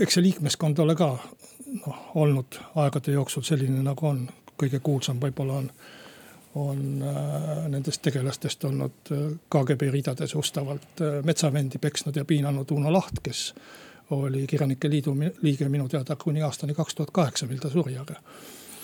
[0.00, 4.26] eks see liikmeskond ole ka noh, olnud aegade jooksul selline, nagu on.
[4.56, 5.66] kõige kuulsam võib-olla on,
[6.56, 9.10] on äh, nendest tegelastest olnud
[9.52, 13.50] KGB ridades ustavalt metsavendi peksnud ja piinanud Uno Laht, kes
[14.16, 18.20] oli Kirjanike Liidu liige minu teada kuni aastani kaks tuhat kaheksa, mil ta suri, aga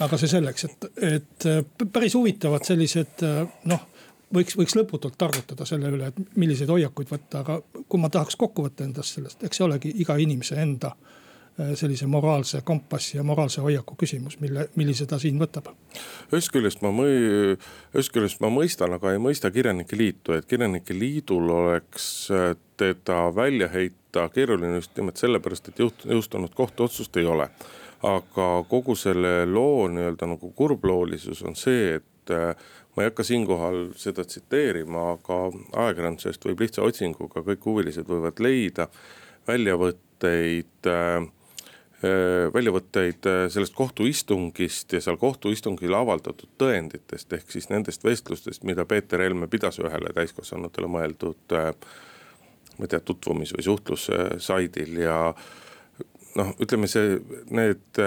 [0.00, 3.86] aga see selleks, et, et äh, päris huvitavad sellised äh, noh,
[4.34, 8.68] võiks, võiks lõputult targutada selle üle, et milliseid hoiakuid võtta, aga kui ma tahaks kokku
[8.68, 13.64] võtta endast sellest, eks see olegi iga inimese enda äh, sellise moraalse kompassi ja moraalse
[13.64, 15.72] hoiaku küsimus, mille, millise ta siin võtab.
[16.32, 17.58] ühest küljest ma mõi-,
[17.92, 22.08] ühest küljest ma mõistan, aga ei mõista Kirjanike Liitu, et Kirjanike Liidul oleks
[22.80, 27.50] teda välja heita keeruline just nimelt sellepärast, et juht-, jõustunud kohtuotsust ei ole
[28.02, 32.56] aga kogu selle loo nii-öelda nagu kurbloolisus on see, et äh,
[32.94, 35.38] ma ei hakka siinkohal seda tsiteerima, aga
[35.84, 38.88] ajakirjandusest võib lihtsa otsinguga kõik huvilised võivad leida
[39.46, 41.14] väljavõtteid äh,
[42.02, 49.22] äh, väljavõtteid sellest kohtuistungist ja seal kohtuistungil avaldatud tõenditest ehk siis nendest vestlustest, mida Peeter
[49.22, 51.58] Helme pidas ühele täiskasvanutele mõeldud.
[52.78, 55.34] ma ei tea, tutvumis- või suhtlussaidil ja
[56.38, 57.18] noh, ütleme see,
[57.52, 58.00] need,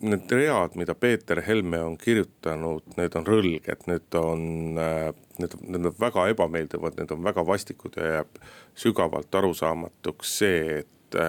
[0.00, 5.98] need read, mida Peeter Helme on kirjutanud, need on rõlged, need on, need, need on
[6.00, 8.40] väga ebameeldivad, need on väga vastikud ja jääb
[8.78, 11.20] sügavalt arusaamatuks see, et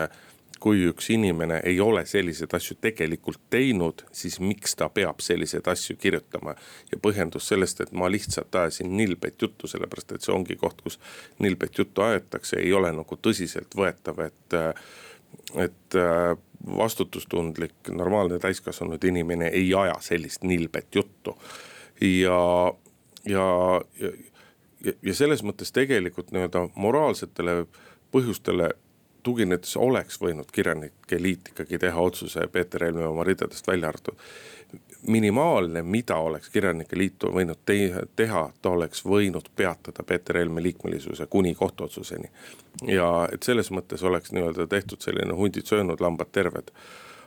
[0.60, 5.98] kui üks inimene ei ole selliseid asju tegelikult teinud, siis miks ta peab selliseid asju
[6.02, 6.56] kirjutama.
[6.92, 11.00] ja põhjendus sellest, et ma lihtsalt ajasin nilbet juttu, sellepärast et see ongi koht, kus
[11.40, 14.58] nilbet juttu aetakse, ei ole nagu tõsiseltvõetav, et
[15.56, 16.38] et äh,
[16.78, 21.38] vastutustundlik, normaalne täiskasvanud inimene ei aja sellist nilbet juttu.
[22.02, 22.74] ja,
[23.26, 23.46] ja,
[24.00, 24.12] ja,
[25.02, 27.66] ja selles mõttes tegelikult nii-öelda moraalsetele
[28.12, 28.72] põhjustele
[29.24, 34.20] tuginedes oleks võinud kirjanike liit ikkagi teha otsuse Peeter Helme oma ridadest välja arvatud
[35.08, 37.78] minimaalne, mida oleks Kirjanike Liit võinud te
[38.16, 42.32] teha, ta oleks võinud peatada Peeter Helme liikmelisuse kuni kohtuotsuseni.
[42.88, 46.72] ja et selles mõttes oleks nii-öelda tehtud selline hundid söönud, lambad terved.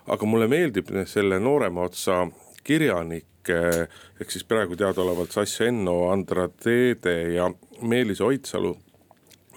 [0.07, 2.27] aga mulle meeldib selle noorema otsa
[2.65, 3.27] kirjanik
[4.21, 7.51] ehk siis praegu teadaolevalt Sass Enno, Andra Teede ja
[7.83, 8.77] Meelis Oidsalu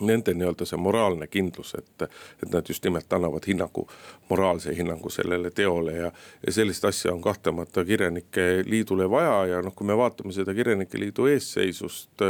[0.07, 2.07] nende nii-öelda see moraalne kindlus, et,
[2.43, 3.87] et nad just nimelt annavad hinnangu,
[4.29, 6.11] moraalse hinnangu sellele teole ja,
[6.45, 10.99] ja sellist asja on kahtlemata Kirjanike Liidule vaja ja noh, kui me vaatame seda Kirjanike
[10.99, 12.27] Liidu eesseisust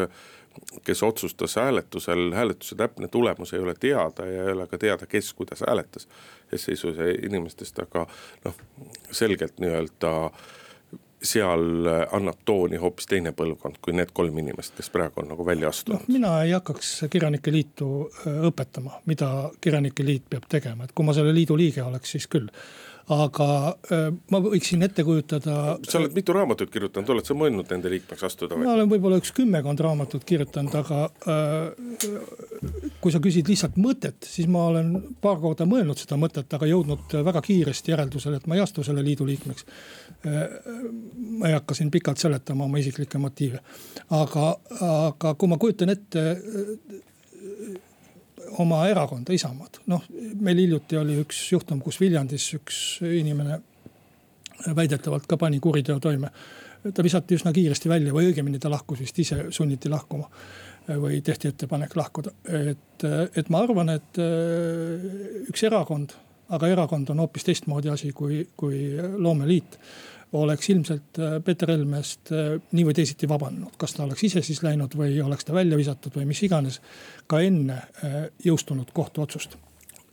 [0.86, 5.34] kes otsustas hääletusel, hääletuse täpne tulemus ei ole teada ja ei ole ka teada, kes
[5.34, 6.08] kuidas hääletas.
[6.52, 8.06] eesseisuse inimestest, aga
[8.46, 8.56] noh,
[9.12, 10.32] selgelt nii-öelda äh,
[11.24, 15.46] seal äh, annab tooni hoopis teine põlvkond kui need kolm inimest, kes praegu on nagu
[15.48, 16.14] välja astunud no,.
[16.14, 19.30] mina ei hakkaks Kirjanike Liitu äh, õpetama, mida
[19.62, 22.50] Kirjanike Liit peab tegema, et kui ma selle liidu liige oleks, siis küll
[23.12, 23.48] aga
[24.32, 25.78] ma võiksin ette kujutada.
[25.90, 28.68] sa oled mitu raamatut kirjutanud, oled sa mõelnud nende liikmeks astuda või?
[28.68, 31.10] ma olen võib-olla üks kümmekond raamatut kirjutanud, aga
[33.04, 37.18] kui sa küsid lihtsalt mõtet, siis ma olen paar korda mõelnud seda mõtet, aga jõudnud
[37.28, 39.68] väga kiiresti järeldusele, et ma ei astu selle liidu liikmeks
[40.24, 43.60] ma ei hakka siin pikalt seletama oma isiklikke motiive,
[44.16, 44.54] aga,
[44.88, 46.24] aga kui ma kujutan ette
[48.60, 49.82] oma erakonda, Isamaad.
[49.88, 50.04] noh,
[50.42, 53.60] meil hiljuti oli üks juhtum, kus Viljandis üks inimene
[54.76, 56.30] väidetavalt ka pani kuriteo toime.
[56.94, 60.28] ta visati üsna kiiresti välja või õigemini ta lahkus vist ise, sunniti lahkuma
[60.88, 62.32] või tehti ettepanek lahkuda.
[62.70, 64.20] et, et ma arvan, et
[65.48, 66.14] üks erakond,
[66.50, 69.80] aga erakond on hoopis teistmoodi asi kui, kui loomeliit
[70.34, 72.32] oleks ilmselt Peeter Helmest
[72.72, 73.76] nii või teisiti vabanenud.
[73.78, 76.82] kas ta oleks ise siis läinud või oleks ta välja visatud või mis iganes.
[77.28, 77.78] ka enne
[78.44, 79.58] jõustunud kohtuotsust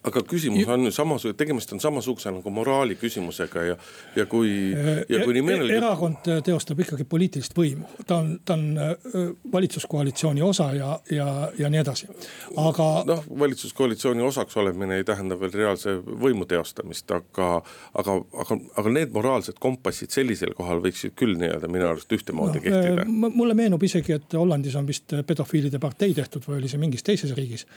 [0.07, 3.77] aga küsimus on samasugune, tegemist on samasuguse nagu moraali küsimusega ja,
[4.17, 5.77] ja kui, ja kui nii mõnelgi.
[5.77, 9.21] erakond teostab ikkagi poliitilist võimu, ta on, ta on äh,
[9.53, 12.09] valitsuskoalitsiooni osa ja, ja, ja nii edasi,
[12.57, 12.89] aga.
[13.11, 17.51] noh, valitsuskoalitsiooni osaks olemine ei tähenda veel reaalse võimu teostamist, aga,
[17.93, 22.65] aga, aga, aga need moraalsed kompassid sellisel kohal võiksid küll nii-öelda minu arust ühtemoodi no,
[22.65, 23.09] kehtida.
[23.29, 27.37] mulle meenub isegi, et Hollandis on vist pedofiilide partei tehtud või oli see mingis teises
[27.37, 27.69] riigis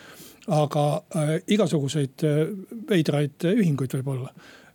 [0.51, 2.41] aga äh, igasuguseid äh,
[2.89, 4.32] veidraid ühinguid võib olla.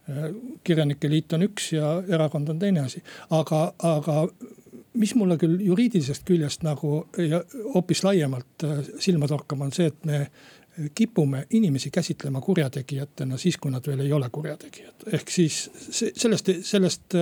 [0.08, 0.30] Äh,
[0.64, 3.02] kirjanike liit on üks ja erakond on teine asi,
[3.36, 4.22] aga, aga
[4.98, 7.42] mis mulle küll juriidilisest küljest nagu ja
[7.74, 8.64] hoopis laiemalt
[8.98, 10.22] silma torkab, on see, et me
[10.94, 15.08] kipume inimesi käsitlema kurjategijatena siis, kui nad veel ei ole kurjategijad.
[15.12, 15.56] ehk siis
[15.92, 17.16] sellest, sellest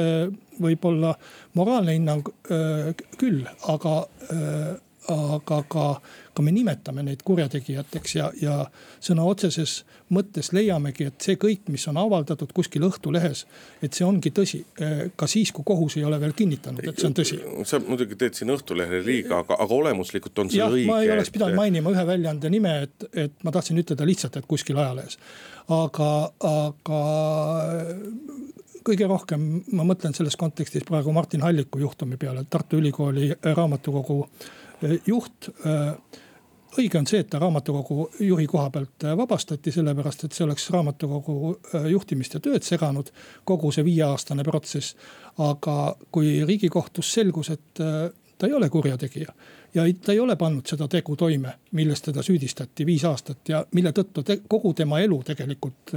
[0.60, 1.14] võib olla
[1.56, 2.28] moraalne hinnang
[3.16, 3.94] küll, aga
[5.12, 5.86] aga ka,
[6.34, 8.56] ka me nimetame neid kurjategijateks ja, ja
[9.02, 9.80] sõna otseses
[10.12, 13.44] mõttes leiamegi, et see kõik, mis on avaldatud kuskil Õhtulehes,
[13.82, 14.62] et see ongi tõsi.
[15.16, 17.40] ka siis, kui kohus ei ole veel kinnitanud, et see on tõsi.
[17.66, 20.90] sa muidugi teed siin Õhtulehele liiga, aga, aga olemuslikult on see ja, õige.
[20.90, 24.46] ma ei oleks pidanud mainima ühe väljaande nime, et, et ma tahtsin ütelda lihtsalt, et
[24.48, 25.18] kuskil ajalehes.
[25.74, 26.10] aga,
[26.50, 27.00] aga
[28.86, 34.65] kõige rohkem ma mõtlen selles kontekstis praegu Martin Halliku juhtumi peale, Tartu Ülikooli raamatukogu Eh,
[35.06, 36.20] juht eh,
[36.76, 40.68] õige on see, et ta raamatukogu juhi koha pealt eh, vabastati, sellepärast et see oleks
[40.74, 41.54] raamatukogu
[41.92, 43.10] juhtimist ja tööd seganud.
[43.44, 44.96] kogu see viieaastane protsess.
[45.38, 47.74] aga kui riigikohtus selgus, et
[48.38, 49.32] ta ei ole kurjategija
[49.74, 53.92] ja ta ei ole pannud seda tegu toime, milles teda süüdistati viis aastat ja mille
[53.92, 55.92] tõttu te, kogu tema elu tegelikult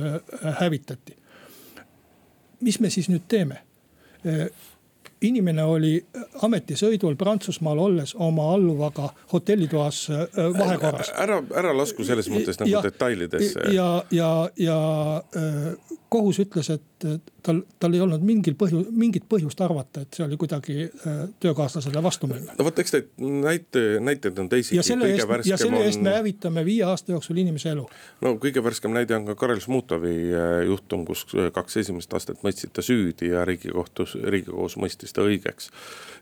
[0.60, 1.16] hävitati.
[2.62, 3.64] mis me siis nüüd teeme?
[5.22, 5.94] Inimene oli
[6.46, 10.26] ametisõidul Prantsusmaal olles oma alluvaga hotellitoas äh,
[10.58, 11.12] vahekorras.
[11.18, 13.70] ära, ära lasku selles mõttes nagu ja, detailidesse.
[13.76, 14.80] ja, ja, ja
[15.36, 15.72] äh,
[16.10, 17.10] kohus ütles, et
[17.44, 22.04] tal, tal ei olnud mingil põhjus, mingit põhjust arvata, et see oli kuidagi äh, töökaaslasele
[22.04, 22.56] vastu minna.
[22.58, 23.10] no vot, eks neid
[23.46, 24.78] näite, näiteid on teisigi.
[24.78, 26.08] ja selle eest, ja selle eest on...
[26.10, 27.88] me hävitame viie aasta jooksul inimese elu.
[28.26, 32.44] no kõige värskem näide on ka Karel Smutovi äh, juhtum, kus äh, kaks esimest aastat
[32.46, 35.72] mõistsid ta süüdi ja riigikohtus, riigikohus mõistis ta õigeks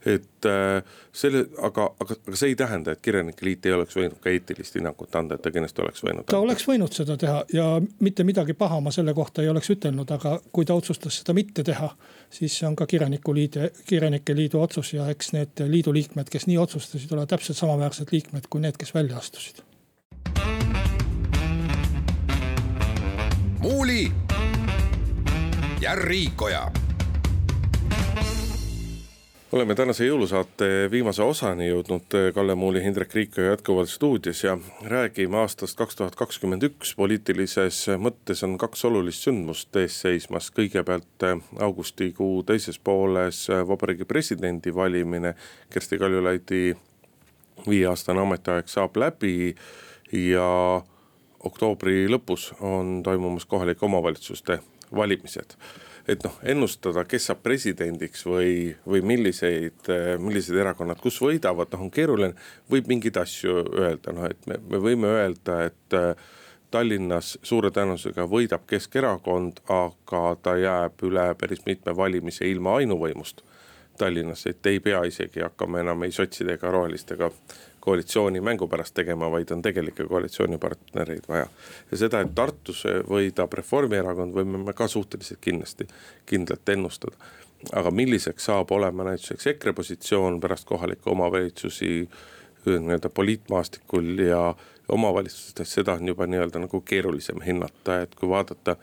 [0.06, 4.18] et äh, selle, aga, aga, aga see ei tähenda, et Kirjanike Liit ei oleks võinud
[4.22, 6.26] ka eetilist hinnangut anda, et ta kindlasti oleks võinud.
[6.26, 6.44] ta anda.
[6.46, 7.68] oleks võinud seda teha ja
[8.04, 11.64] mitte midagi paha ma selle kohta ei oleks ütelnud, aga kui ta otsustas seda mitte
[11.64, 11.90] teha,
[12.30, 16.48] siis see on ka Kirjaniku Liidu, Kirjanike Liidu otsus ja eks need liidu liikmed, kes
[16.48, 19.64] nii otsustasid, ole täpselt samaväärsed liikmed kui need, kes välja astusid.
[23.68, 24.12] muuli
[25.82, 26.72] ja Riikoja
[29.52, 35.78] oleme tänase jõulusaate viimase osani jõudnud, Kalle Muuli, Hindrek Riik jätkuvalt stuudios ja räägime aastast
[35.78, 36.96] kaks tuhat kakskümmend üks.
[36.96, 41.28] poliitilises mõttes on kaks olulist sündmust ees seismas, kõigepealt
[41.60, 45.34] augustikuu teises pooles vabariigi presidendi valimine.
[45.70, 46.76] Kersti Kaljulaidi
[47.70, 49.56] viieaastane ametiaeg saab läbi
[50.12, 50.82] ja
[51.40, 54.60] oktoobri lõpus on toimumas kohalike omavalitsuste
[54.96, 55.56] valimised
[56.08, 59.90] et noh, ennustada, kes saab presidendiks või, või milliseid,
[60.24, 62.34] millised erakonnad kus võidavad, noh on keeruline.
[62.72, 66.30] võib mingeid asju öelda, noh et me, me võime öelda, et äh,
[66.72, 73.44] Tallinnas suure tõenäosusega võidab Keskerakond, aga ta jääb üle päris mitme valimise ilma ainuvõimust
[73.98, 77.32] Tallinnas, et ei pea isegi hakkama enam ei sotside ega rohelistega
[77.80, 81.48] koalitsiooni mängu pärast tegema, vaid on tegelikke koalitsioonipartnereid vaja.
[81.92, 85.88] ja seda, et Tartus võidab Reformierakond, võime me ka suhteliselt kindlasti,
[86.26, 87.16] kindlalt ennustada.
[87.74, 92.10] aga milliseks saab olema näituseks EKRE positsioon pärast kohalikke omavalitsusi
[92.66, 94.56] nii-öelda poliitmaastikul ja
[94.90, 98.76] omavalitsustes, seda on juba nii-öelda nagu keerulisem hinnata, et kui vaadata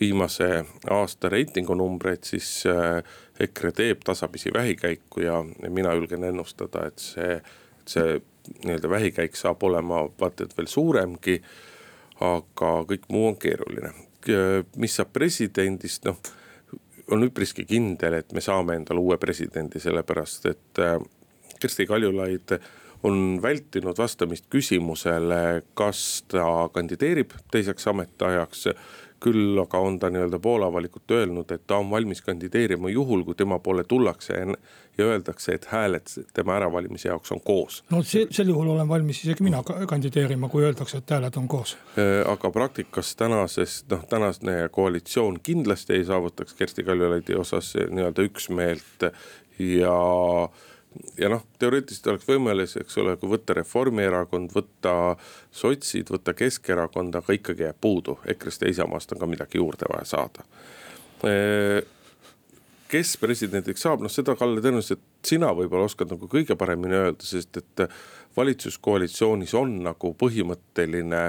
[0.00, 3.02] viimase aasta reitingunumbreid, siis äh,
[3.40, 7.40] EKRE teeb tasapisi vähikäiku ja mina julgen ennustada, et see,
[7.86, 8.20] see
[8.64, 11.42] nii-öelda vähikäik saab olema vaata et veel suuremgi.
[12.20, 13.90] aga kõik muu on keeruline,
[14.78, 16.20] mis saab presidendist, noh
[17.12, 20.96] on üpriski kindel, et me saame endale uue presidendi, sellepärast et äh,
[21.60, 22.56] Kersti Kaljulaid
[23.04, 28.68] on vältinud vastamist küsimusele, kas ta kandideerib teiseks ametiajaks.
[29.24, 33.58] Küll aga on ta nii-öelda pooleavalikult öelnud, et ta on valmis kandideerima juhul, kui tema
[33.64, 34.56] poole tullakse ja,
[34.98, 37.82] ja öeldakse, et hääled tema äravalimise jaoks on koos.
[37.90, 41.76] no see, sel juhul olen valmis isegi mina kandideerima, kui öeldakse, et hääled on koos.
[41.98, 49.10] Äh, aga praktikas tänases, noh tänane koalitsioon kindlasti ei saavutaks Kersti Kaljulaidi osas nii-öelda üksmeelt
[49.58, 49.98] ja
[51.18, 54.94] ja noh, teoreetiliselt oleks võimalik, eks ole, kui võtta Reformierakond, võtta
[55.54, 60.06] sotsid, võtta Keskerakond, aga ikkagi jääb puudu, EKRE-st ja Isamaast on ka midagi juurde vaja
[60.14, 60.46] saada.
[62.88, 67.56] kes presidendiks saab, noh seda Kalle tõenäoliselt sina võib-olla oskad nagu kõige paremini öelda, sest
[67.56, 67.86] et
[68.36, 71.22] valitsuskoalitsioonis on nagu põhimõtteline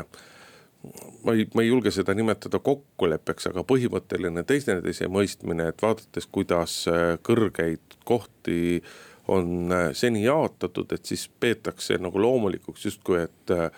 [1.24, 6.84] ma ei, ma ei julge seda nimetada kokkuleppeks, aga põhimõtteline teineteise mõistmine, et vaadates, kuidas
[7.26, 8.84] kõrgeid kohti
[9.28, 13.69] on äh, seni jaotatud, et siis peetakse nagu loomulikuks justkui, et äh,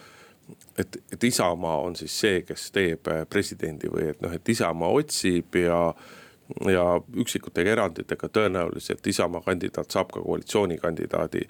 [0.77, 4.93] et, et Isamaa on siis see, kes teeb äh, presidendi või et noh, et Isamaa
[4.95, 5.81] otsib ja
[6.71, 6.83] ja
[7.19, 11.41] üksikute eranditega tõenäoliselt Isamaa kandidaat saab ka koalitsioonikandidaadi,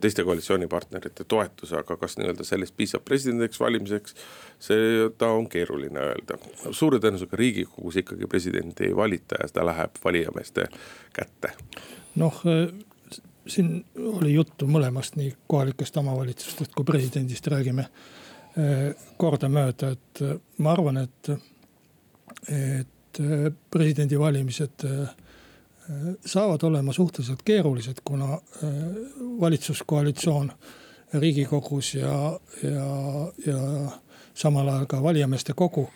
[0.00, 4.16] teiste koalitsioonipartnerite toetuse, aga kas nii-öelda sellest piisab presidendiks valimiseks,
[4.70, 6.40] seda on keeruline öelda.
[6.70, 10.64] suure tõenäosusega riigikogus ikkagi presidenti ei valita ja ta läheb valijameeste
[11.12, 11.52] kätte.
[12.16, 12.40] noh
[13.48, 20.74] siin oli juttu mõlemast, nii kohalikest omavalitsustest kui presidendist räägime eh, kordamööda, et eh, ma
[20.76, 21.30] arvan, et,
[22.52, 24.86] et eh, presidendivalimised
[26.28, 28.34] saavad olema suhteliselt keerulised, kuna
[29.40, 30.50] valitsuskoalitsioon
[31.14, 32.16] riigikogus ja,
[32.60, 32.88] ja,
[33.46, 33.60] ja
[34.36, 35.86] samal ajal ka valijameeste kogu,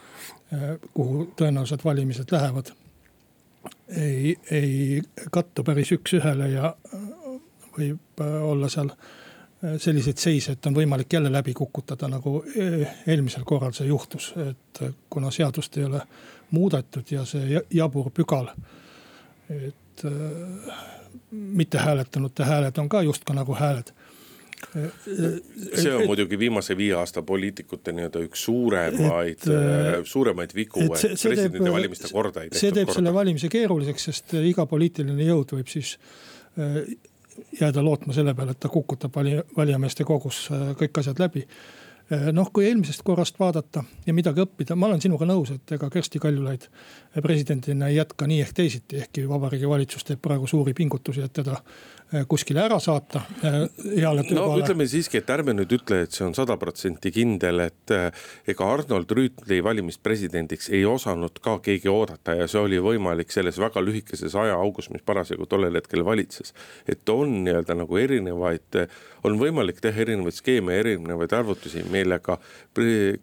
[0.95, 2.73] kuhu tõenäoliselt valimised lähevad
[3.97, 6.75] ei, ei kattu päris üks-ühele ja
[7.79, 12.87] võib äh, olla seal äh, selliseid seise, et on võimalik jälle läbi kukutada, nagu e-,
[13.07, 16.03] eelmisel korral see juhtus, et äh, kuna seadust ei ole
[16.53, 18.51] muudetud ja see jabur pügal,
[19.53, 20.03] et
[21.31, 23.93] mitte hääletanute hääled on ka justkui nagu hääled
[25.75, 29.47] see on muidugi viimase viie aasta poliitikute nii-öelda üks suuremaid,
[30.09, 32.61] suuremaid vigu, et, et presidendivalimiste korda ei tehtud.
[32.61, 32.99] see teeb korda.
[33.01, 35.97] selle valimise keeruliseks, sest iga poliitiline jõud võib siis
[37.61, 41.47] jääda lootma selle peale, et ta kukutab vali, valijameeste kogus äh, kõik asjad läbi.
[42.13, 45.89] Äh, noh, kui eelmisest korrast vaadata ja midagi õppida, ma olen sinuga nõus, et ega
[45.93, 46.67] Kersti Kaljulaid
[47.25, 51.61] presidendina ei jätka nii ehk teisiti, ehkki Vabariigi Valitsus teeb praegu suuri pingutusi, et teda
[52.13, 54.25] Äh, kuskile ära saata töökohale.
[54.37, 57.93] no ütleme siiski, et ärme nüüd ütle, et see on sada protsenti kindel, et
[58.53, 63.57] ega Arnold Rüütli valimist presidendiks ei osanud ka keegi oodata ja see oli võimalik selles
[63.63, 66.53] väga lühikeses ajaaugus, mis parasjagu tollel hetkel valitses.
[66.87, 68.83] et on nii-öelda nagu erinevaid,
[69.25, 72.39] on võimalik teha erinevaid skeeme, erinevaid arvutusi, millega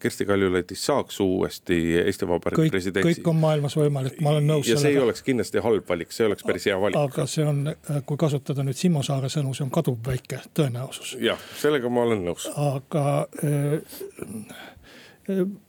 [0.00, 3.06] Kersti Kaljulaidist saaks uuesti Eesti Vabariigi president.
[3.06, 4.66] kõik on maailmas võimalik, ma olen nõus.
[4.68, 4.82] ja sellega.
[4.82, 6.98] see ei oleks kindlasti halb valik, see oleks päris hea valik.
[7.00, 7.62] aga see on,
[8.06, 11.16] kui kasutada nüüd Simo Saare sõnu, see on kaduvväike tõenäosus.
[11.22, 12.50] jah, sellega ma olen nõus.
[12.56, 13.06] aga
[13.44, 13.80] äh,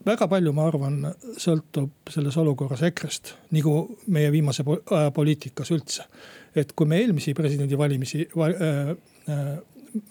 [0.05, 1.01] väga palju, ma arvan,
[1.41, 3.75] sõltub selles olukorras EKRE-st, nagu
[4.11, 6.07] meie viimase aja poliitikas üldse.
[6.55, 8.95] et kui me eelmisi presidendivalimisi äh,
[9.29, 9.51] äh,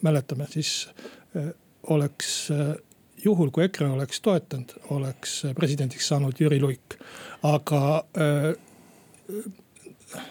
[0.03, 0.89] mäletame, siis
[1.37, 1.51] äh,
[1.83, 2.77] oleks äh,
[3.25, 6.99] juhul, kui EKRE oleks toetanud, oleks presidendiks saanud Jüri Luik.
[7.43, 7.83] aga
[8.17, 8.53] äh,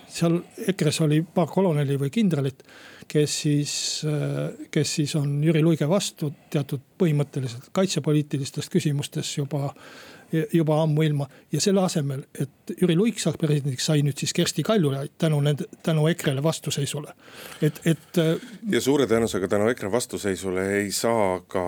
[0.08, 2.64] seal EKRE-s oli paar koloneli või kindralit,
[3.10, 3.74] kes siis,
[4.72, 9.72] kes siis on Jüri Luige vastu teatud põhimõtteliselt kaitsepoliitilistes küsimustes juba
[10.54, 15.16] juba ammuilma ja selle asemel, et Jüri Luik saaks presidendiks, sai nüüd siis Kersti Kaljulaid
[15.18, 17.16] tänu nende, tänu EKRE-le vastuseisule,
[17.66, 18.22] et, et.
[18.70, 21.64] ja suure tõenäosusega tänu EKRE vastuseisule ei saa ka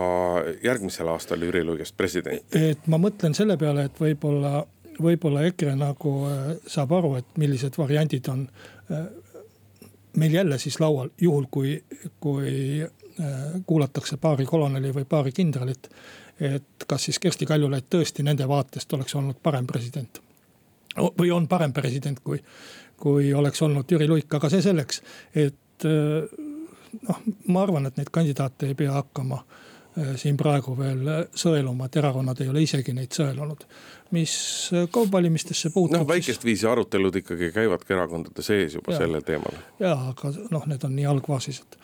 [0.63, 2.67] järgmisel aastal Jüri Luigest presidenti.
[2.71, 4.61] et ma mõtlen selle peale, et võib-olla
[5.01, 8.45] võib-olla EKRE nagu äh, saab aru, et millised variandid on
[8.91, 9.05] äh,
[10.21, 11.75] meil jälle siis laual, juhul kui,
[12.19, 15.89] kui äh, kuulatakse paari koloneli või paari kindralit.
[16.41, 20.21] Et kas siis Kersti Kaljulaid tõesti nende vaatest oleks olnud parem president.
[20.97, 22.41] või on parem president, kui,
[22.97, 25.01] kui oleks olnud Jüri Luik, aga see selleks,
[25.35, 29.39] et noh, ma arvan, et neid kandidaate ei pea hakkama
[30.15, 33.63] siin praegu veel sõeluma, et erakonnad ei ole isegi neid sõelunud
[34.11, 35.97] mis kaugvalimistesse puutub.
[36.01, 39.59] noh, väikest viisi arutelud ikkagi käivadki erakondade sees juba ja, sellel teemal.
[39.79, 41.77] ja, aga noh, need on nii algfaasis, et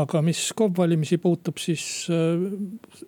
[0.00, 3.06] aga mis kaugvalimisi puutub, siis äh,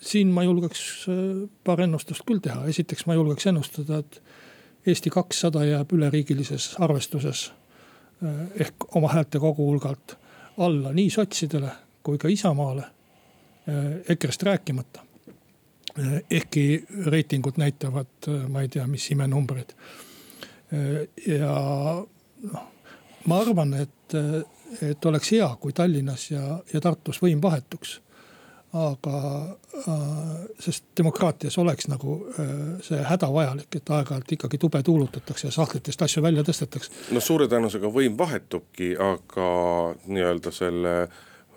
[0.00, 4.22] siin ma julgeks äh, paar ennustust küll teha, esiteks ma julgeks ennustada, et
[4.86, 7.44] Eesti kakssada jääb üleriigilises arvestuses
[8.24, 10.16] äh, ehk oma häälte kogu hulgalt
[10.58, 11.70] alla nii sotsidele
[12.02, 15.08] kui ka Isamaale äh,, EKRE-st rääkimata.
[16.30, 19.74] Ehkki reitingud näitavad, ma ei tea, mis imenumbreid.
[21.26, 21.50] ja
[22.48, 22.62] noh,
[23.28, 24.14] ma arvan, et,
[24.80, 27.98] et oleks hea, kui Tallinnas ja, ja Tartus võim vahetuks
[28.72, 29.56] aga
[29.88, 29.88] äh,
[30.60, 32.46] sest demokraatias oleks nagu äh,
[32.84, 36.92] see hädavajalik, et aeg-ajalt ikkagi tube tuulutatakse ja sahtlitest asju välja tõstetakse.
[37.12, 39.50] no suure tõenäosusega võim vahetubki, aga
[40.06, 40.94] nii-öelda selle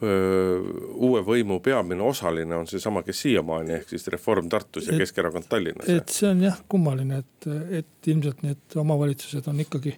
[0.03, 0.59] öö,
[1.07, 5.47] uue võimu peamine osaline on seesama, kes siiamaani, ehk siis Reform Tartus ja et, Keskerakond
[5.49, 5.87] Tallinnas.
[5.87, 9.95] et see on jah kummaline, et, et ilmselt need omavalitsused on ikkagi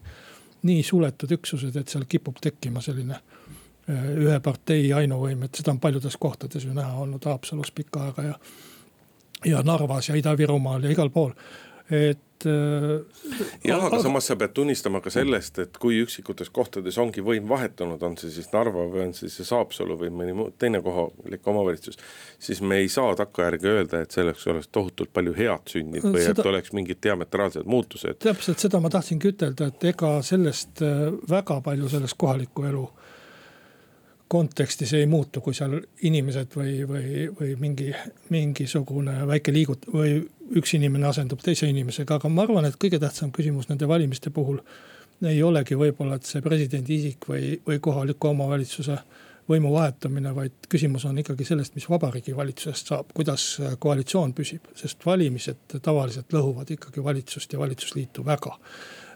[0.70, 3.57] nii suletud üksused, et seal kipub tekkima selline Äh,
[3.88, 8.38] ühe partei ainuvõim, et seda on paljudes kohtades ju näha olnud Haapsalus pikka aega ja.
[9.46, 11.32] ja Narvas ja Ida-Virumaal ja igal pool,
[11.88, 12.20] et.
[12.46, 13.00] Äh,
[13.64, 18.04] jah, aga samas sa pead tunnistama ka sellest, et kui üksikutes kohtades ongi võim vahetunud,
[18.04, 21.98] on see siis Narva või on see siis Haapsalu või mõni muu teine kohalik omavalitsus.
[22.40, 26.44] siis me ei saa takkajärgi öelda, et selleks oleks tohutult palju head sündinud või seda,
[26.44, 28.20] et oleks mingid diametraalsed muutused.
[28.20, 32.90] täpselt seda ma tahtsingi ütelda, et ega sellest äh, väga palju sellest kohalikku elu
[34.28, 37.92] kontekstis ei muutu, kui seal inimesed või, või, või mingi,
[38.30, 40.20] mingisugune väike liigut- või
[40.56, 44.60] üks inimene asendub teise inimesega, aga ma arvan, et kõige tähtsam küsimus nende valimiste puhul
[45.26, 48.98] ei olegi võib-olla, et see presidendi isik või, või kohaliku omavalitsuse
[49.48, 53.46] võimu vahetamine, vaid küsimus on ikkagi sellest, mis vabariigi valitsusest saab, kuidas
[53.80, 58.58] koalitsioon püsib, sest valimised tavaliselt lõhuvad ikkagi valitsust ja valitsusliitu väga.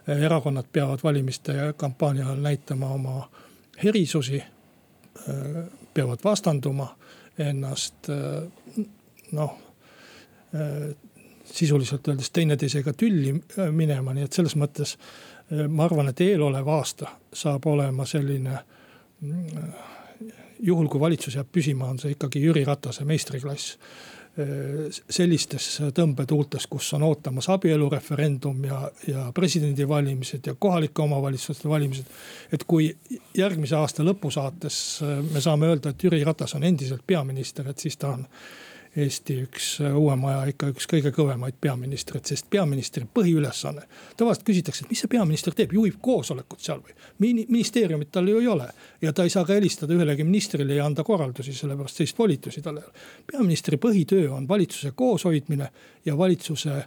[0.06, 3.28] erakonnad peavad valimiste kampaania ajal näitama oma
[3.84, 4.42] erisusi
[5.94, 6.88] peavad vastanduma
[7.38, 8.84] ennast äh,
[9.32, 9.58] noh
[10.54, 10.94] äh,
[11.44, 13.34] sisuliselt öeldes teineteisega tülli
[13.72, 14.94] minema, nii et selles mõttes
[15.68, 18.54] ma arvan, et eelolev aasta saab olema selline.
[20.62, 23.76] Juhul, kui valitsus jääb püsima, on see ikkagi Jüri Ratase meistriklass
[25.12, 32.06] sellistes tõmbetuultes, kus on ootamas abielureferendum ja, ja presidendivalimised ja kohalike omavalitsuste valimised.
[32.52, 32.88] et kui
[33.36, 35.02] järgmise aasta lõpu saates
[35.34, 38.24] me saame öelda, et Jüri Ratas on endiselt peaminister, et siis ta on
[38.96, 43.86] Eesti üks äh, uuema aja ikka üks kõige kõvemaid peaministreid, sest peaministri põhiülesanne.
[44.16, 46.92] tavaliselt küsitakse, et mis see peaminister teeb, juhib koosolekut seal või
[47.24, 47.46] Mini,.
[47.48, 48.68] ministeeriumit tal ju ei ole
[49.00, 52.82] ja ta ei saa ka helistada ühelegi ministrile ja anda korraldusi, sellepärast sellist volitusi tal
[52.82, 53.06] ei ole.
[53.32, 55.70] peaministri põhitöö on valitsuse kooshoidmine
[56.04, 56.82] ja valitsuse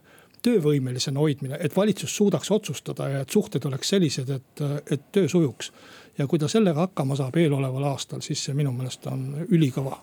[0.45, 5.71] töövõimelisena hoidmine, et valitsus suudaks otsustada ja et suhted oleks sellised, et, et töö sujuks
[6.17, 9.97] ja kui ta sellega hakkama saab eeloleval aastal, siis see minu meelest on ülikõva.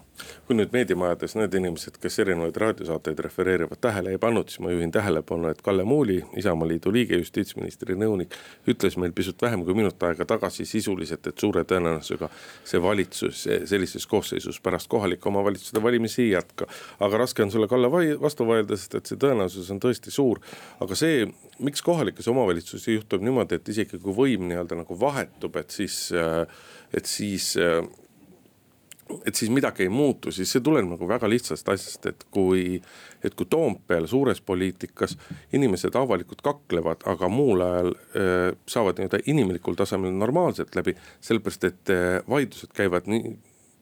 [0.47, 4.93] kui nüüd meediamajades need inimesed, kes erinevaid raadiosaateid refereerivad, tähele ei pannud, siis ma juhin
[4.93, 8.37] tähelepanu, et Kalle Muuli, Isamaaliidu liige, justiitsministri nõunik,
[8.69, 12.29] ütles meil pisut vähem kui minut aega tagasi sisuliselt, et suure tõenäosusega
[12.65, 16.67] see valitsus sellises koosseisus pärast kohalike omavalitsuste valimisi ei jätka.
[17.01, 17.91] aga raske on sulle, Kalle,
[18.21, 20.41] vastu vaielda, sest et see tõenäosus on tõesti suur.
[20.81, 21.27] aga see,
[21.59, 26.47] miks kohalikes omavalitsuses juhtub niimoodi, et isegi kui võim nii-öelda nagu vahetub, et siis Äh,
[26.93, 27.83] et siis äh,
[29.27, 32.79] et siis midagi ei muutu, siis see tuleneb nagu väga lihtsast asjast, et kui,
[33.25, 35.17] et kui Toompeal suures poliitikas
[35.57, 41.95] inimesed avalikult kaklevad, aga muul ajal äh, saavad nii-öelda inimlikul tasemel normaalselt läbi, sellepärast et
[41.95, 43.37] äh, vaidlused käivad nii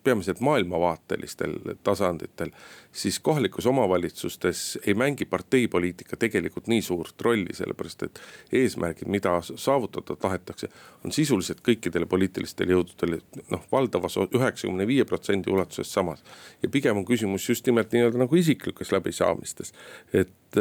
[0.04, 2.50] peamiselt maailmavaatelistel tasanditel,
[2.92, 8.20] siis kohalikes omavalitsustes ei mängi parteipoliitika tegelikult nii suurt rolli, sellepärast et
[8.62, 10.70] eesmärgid, mida saavutada tahetakse,
[11.04, 13.20] on sisuliselt kõikidele poliitilistele jõududele
[13.50, 16.24] noh, valdavas üheksakümne viie protsendi ulatuses samas.
[16.62, 19.72] ja pigem on küsimus just nimelt nii-öelda nagu isiklikes läbisaamistes,
[20.12, 20.58] et,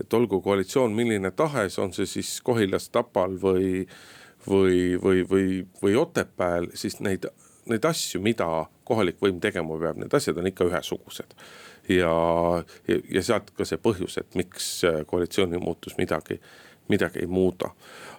[0.00, 3.86] et olgu koalitsioon milline tahes, on see siis Kohilas, Tapal või
[4.48, 7.26] või, või, või, või Otepääl, siis neid
[7.72, 8.46] neid asju, mida
[8.88, 11.34] kohalik võim tegema peab, need asjad on ikka ühesugused.
[11.88, 12.12] ja,
[12.88, 14.70] ja, ja sealt ka see põhjus, et miks
[15.08, 16.40] koalitsiooni muutus midagi,
[16.88, 17.70] midagi ei muuda.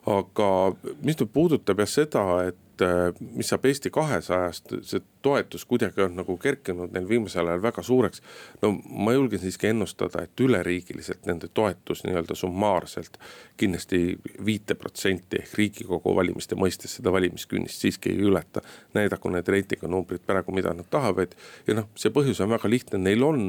[0.10, 6.06] aga mis nüüd puudutab jah seda, et äh, mis saab Eesti kahesajast, see toetus kuidagi
[6.06, 8.22] on nagu kerkinud neil viimasel ajal väga suureks.
[8.62, 13.20] no ma julgen siiski ennustada, et üleriigiliselt nende toetus nii-öelda summaarselt
[13.58, 18.64] kindlasti viite protsenti ehk riigikogu valimiste mõistes seda valimiskünnist siiski ei ületa.
[18.94, 21.36] näidaku need reitingunumbrid praegu, mida nad tahavad
[21.68, 23.46] ja noh, see põhjus on väga lihtne, neil on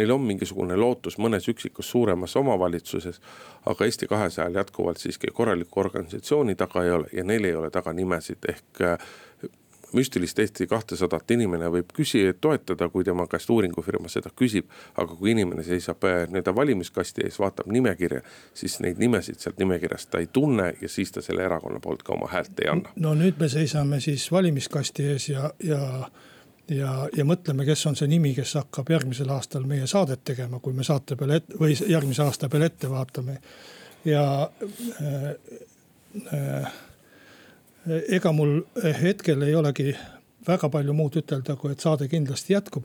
[0.00, 3.20] neil on mingisugune lootus mõnes üksikus suuremas omavalitsuses.
[3.66, 7.92] aga Eesti kahesajal jätkuvalt siiski korralikku organisatsiooni taga ei ole ja neil ei ole taga
[7.92, 8.98] nimesid ehk äh,
[9.92, 14.70] müstilist Eesti kahtesadat inimene võib küsida, toetada, kui tema käest uuringufirma seda küsib.
[14.96, 18.22] aga kui inimene seisab äh, nii-öelda valimiskasti ees, vaatab nimekirja,
[18.54, 22.12] siis neid nimesid sealt nimekirjast ta ei tunne ja siis ta selle erakonna poolt ka
[22.12, 22.96] oma häält ei anna.
[22.96, 26.10] no nüüd me seisame siis valimiskasti ees ja, ja
[26.70, 30.76] ja, ja mõtleme, kes on see nimi, kes hakkab järgmisel aastal meie saadet tegema, kui
[30.76, 33.40] me saate peale ette või järgmise aasta peale ette vaatame.
[34.04, 34.22] ja
[35.02, 35.26] äh,
[36.34, 36.72] äh,
[38.08, 38.60] ega mul
[39.02, 39.94] hetkel ei olegi
[40.46, 42.84] väga palju muud ütelda, kui et saade kindlasti jätkub.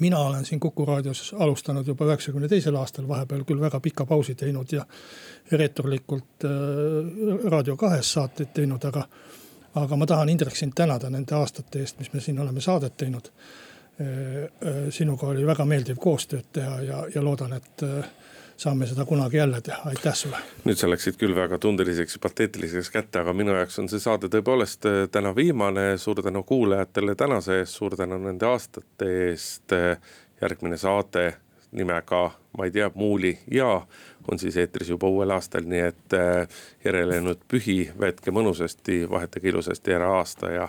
[0.00, 4.34] mina olen siin Kuku raadios alustanud juba üheksakümne teisel aastal, vahepeal küll väga pika pausi
[4.34, 4.86] teinud ja
[5.52, 9.04] reeturlikult äh, Raadio kahes saateid teinud, aga
[9.74, 13.32] aga ma tahan, Indrek, sind tänada nende aastate eest, mis me siin oleme saadet teinud.
[14.90, 17.82] sinuga oli väga meeldiv koostööd teha ja, ja loodan, et
[18.60, 20.38] saame seda kunagi jälle teha, aitäh sulle.
[20.64, 24.28] nüüd sa läksid küll väga tundeliseks ja pateetiliseks kätte, aga minu jaoks on see saade
[24.32, 25.98] tõepoolest täna viimane.
[25.98, 29.76] suur tänu kuulajatele tänase eest, suur tänu nende aastate eest.
[30.40, 31.34] järgmine saade
[31.72, 33.86] nimega, ma ei tea, Muuli ja
[34.28, 39.94] on siis eetris juba uuel aastal, nii et äh, järelejäänud pühi veetke mõnusasti, vahetage ilusasti
[39.96, 40.68] ära aasta ja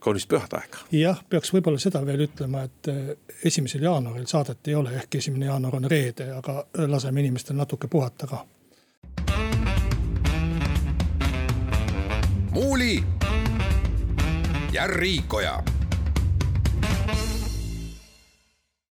[0.00, 0.84] kaunist pühade aega.
[0.92, 3.10] jah, peaks võib-olla seda veel ütlema, et äh,
[3.44, 8.26] esimesel jaanuaril saadet ei ole, ehk esimene jaanuar on reede, aga laseme inimestel natuke puhata
[8.26, 8.44] ka.
[12.50, 12.96] muuli
[14.72, 15.62] ja Riikoja